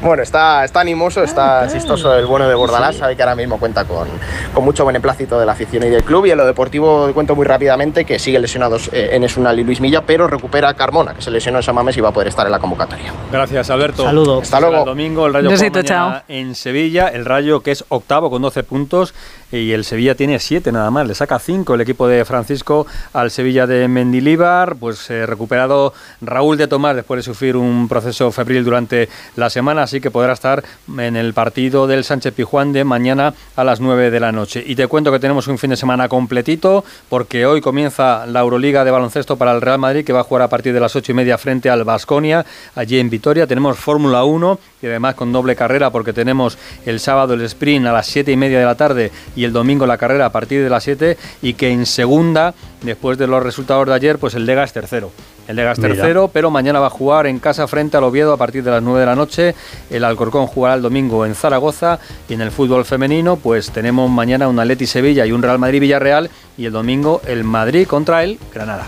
Bueno, 0.03 0.21
está, 0.21 0.65
está 0.65 0.81
animoso, 0.81 1.23
está 1.23 1.65
chistoso 1.71 2.13
el 2.17 2.25
bueno 2.25 2.47
de 2.49 2.55
Bordalás, 2.55 2.97
sabe 2.97 3.15
que 3.15 3.23
ahora 3.23 3.35
mismo 3.35 3.57
cuenta 3.57 3.85
con, 3.85 4.07
con 4.53 4.65
mucho 4.65 4.85
beneplácito 4.85 5.39
de 5.39 5.45
la 5.45 5.53
afición 5.53 5.83
y 5.83 5.89
del 5.89 6.03
club. 6.03 6.25
Y 6.25 6.31
en 6.31 6.37
lo 6.37 6.45
deportivo 6.45 7.09
cuento 7.13 7.35
muy 7.35 7.45
rápidamente 7.45 8.03
que 8.03 8.19
sigue 8.19 8.37
lesionados 8.37 8.89
eh, 8.91 9.11
Enes 9.13 9.37
Unal 9.37 9.57
y 9.59 9.63
Luis 9.63 9.79
Milla, 9.79 10.01
pero 10.05 10.27
recupera 10.27 10.67
a 10.67 10.73
Carmona, 10.73 11.13
que 11.13 11.21
se 11.21 11.31
lesionó 11.31 11.59
en 11.59 11.63
Samames 11.63 11.95
y 11.95 12.01
va 12.01 12.09
a 12.09 12.11
poder 12.11 12.27
estar 12.27 12.45
en 12.45 12.51
la 12.51 12.59
convocatoria. 12.59 13.13
Gracias, 13.31 13.69
Alberto. 13.69 14.03
Saludos. 14.03 14.43
Hasta 14.43 14.59
luego. 14.59 14.79
El 14.79 14.85
domingo 14.85 15.25
el 15.25 15.33
Rayo 15.33 15.49
Besito, 15.49 15.81
chao. 15.83 16.21
en 16.27 16.53
Sevilla. 16.55 17.07
El 17.07 17.23
Rayo 17.23 17.61
que 17.61 17.71
es 17.71 17.85
octavo 17.87 18.29
con 18.29 18.41
12 18.41 18.63
puntos 18.63 19.13
y 19.53 19.71
el 19.71 19.85
Sevilla 19.85 20.15
tiene 20.15 20.39
7 20.39 20.71
nada 20.71 20.91
más. 20.91 21.07
Le 21.07 21.15
saca 21.15 21.39
5 21.39 21.75
el 21.75 21.81
equipo 21.81 22.07
de 22.07 22.25
Francisco 22.25 22.87
al 23.13 23.31
Sevilla 23.31 23.67
de 23.67 23.87
Mendilíbar. 23.87 24.75
Pues 24.75 25.09
eh, 25.09 25.25
recuperado 25.25 25.93
Raúl 26.21 26.57
de 26.57 26.67
Tomás 26.67 26.95
después 26.95 27.19
de 27.19 27.23
sufrir 27.23 27.55
un 27.55 27.87
proceso 27.87 28.31
febril 28.31 28.65
durante 28.65 29.07
la 29.35 29.49
semana, 29.49 29.87
así 29.93 30.01
que 30.01 30.09
podrá 30.09 30.33
estar 30.33 30.63
en 30.97 31.15
el 31.15 31.35
partido 31.35 31.85
del 31.85 32.03
Sánchez 32.03 32.33
Pijuán 32.33 32.73
de 32.73 32.83
mañana 32.83 33.35
a 33.55 33.63
las 33.63 33.79
9 33.79 34.09
de 34.09 34.19
la 34.19 34.31
noche. 34.31 34.63
Y 34.65 34.75
te 34.75 34.87
cuento 34.87 35.11
que 35.11 35.19
tenemos 35.19 35.47
un 35.47 35.59
fin 35.59 35.69
de 35.69 35.75
semana 35.75 36.09
completito 36.09 36.83
porque 37.09 37.45
hoy 37.45 37.61
comienza 37.61 38.25
la 38.25 38.39
Euroliga 38.39 38.83
de 38.83 38.89
baloncesto 38.89 39.37
para 39.37 39.51
el 39.51 39.61
Real 39.61 39.77
Madrid 39.77 40.03
que 40.03 40.11
va 40.11 40.21
a 40.21 40.23
jugar 40.23 40.41
a 40.41 40.49
partir 40.49 40.73
de 40.73 40.79
las 40.79 40.95
8 40.95 41.11
y 41.11 41.15
media 41.15 41.37
frente 41.37 41.69
al 41.69 41.83
Basconia 41.83 42.43
allí 42.73 42.97
en 42.97 43.11
Vitoria. 43.11 43.45
Tenemos 43.45 43.77
Fórmula 43.77 44.23
1 44.23 44.59
y 44.81 44.87
además 44.87 45.13
con 45.13 45.31
doble 45.31 45.55
carrera 45.55 45.91
porque 45.91 46.11
tenemos 46.11 46.57
el 46.87 46.99
sábado 46.99 47.35
el 47.35 47.41
sprint 47.41 47.85
a 47.85 47.91
las 47.91 48.07
7 48.07 48.31
y 48.31 48.35
media 48.35 48.57
de 48.57 48.65
la 48.65 48.75
tarde 48.75 49.11
y 49.35 49.43
el 49.43 49.53
domingo 49.53 49.85
la 49.85 49.99
carrera 49.99 50.25
a 50.25 50.31
partir 50.31 50.63
de 50.63 50.71
las 50.71 50.83
7 50.85 51.19
y 51.43 51.53
que 51.53 51.69
en 51.69 51.85
segunda, 51.85 52.55
después 52.81 53.19
de 53.19 53.27
los 53.27 53.43
resultados 53.43 53.85
de 53.85 53.93
ayer, 53.93 54.17
pues 54.17 54.33
el 54.33 54.47
Lega 54.47 54.63
es 54.63 54.73
tercero. 54.73 55.11
El 55.47 55.55
Lega 55.57 55.73
es 55.73 55.79
Mira. 55.79 55.93
tercero, 55.93 56.29
pero 56.31 56.49
mañana 56.49 56.79
va 56.79 56.87
a 56.87 56.89
jugar 56.89 57.27
en 57.27 57.39
casa 57.39 57.67
frente 57.67 57.97
al 57.97 58.03
Oviedo 58.03 58.33
a 58.33 58.37
partir 58.37 58.63
de 58.63 58.71
las 58.71 58.81
9 58.81 58.99
de 59.01 59.05
la 59.05 59.15
noche. 59.15 59.55
El 59.89 60.03
Alcorcón 60.03 60.47
jugará 60.47 60.75
el 60.75 60.81
domingo 60.81 61.25
en 61.25 61.35
Zaragoza 61.35 61.99
y 62.29 62.33
en 62.33 62.41
el 62.41 62.51
fútbol 62.51 62.85
femenino 62.85 63.35
pues 63.35 63.71
tenemos 63.71 64.09
mañana 64.09 64.47
un 64.47 64.59
Atleti 64.59 64.87
Sevilla 64.87 65.25
y 65.25 65.31
un 65.31 65.41
Real 65.41 65.59
Madrid 65.59 65.81
Villarreal 65.81 66.29
y 66.57 66.65
el 66.65 66.71
domingo 66.71 67.21
el 67.27 67.43
Madrid 67.43 67.87
contra 67.87 68.23
el 68.23 68.39
Granada. 68.53 68.87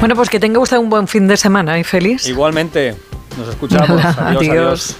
Bueno, 0.00 0.14
pues 0.14 0.30
que 0.30 0.40
tenga 0.40 0.60
usted 0.60 0.78
un 0.78 0.90
buen 0.90 1.08
fin 1.08 1.28
de 1.28 1.36
semana 1.36 1.78
y 1.78 1.84
feliz. 1.84 2.26
Igualmente, 2.26 2.96
nos 3.38 3.48
escuchamos. 3.48 4.02
Adiós. 4.04 4.18
adiós. 4.18 4.50
adiós. 4.50 4.96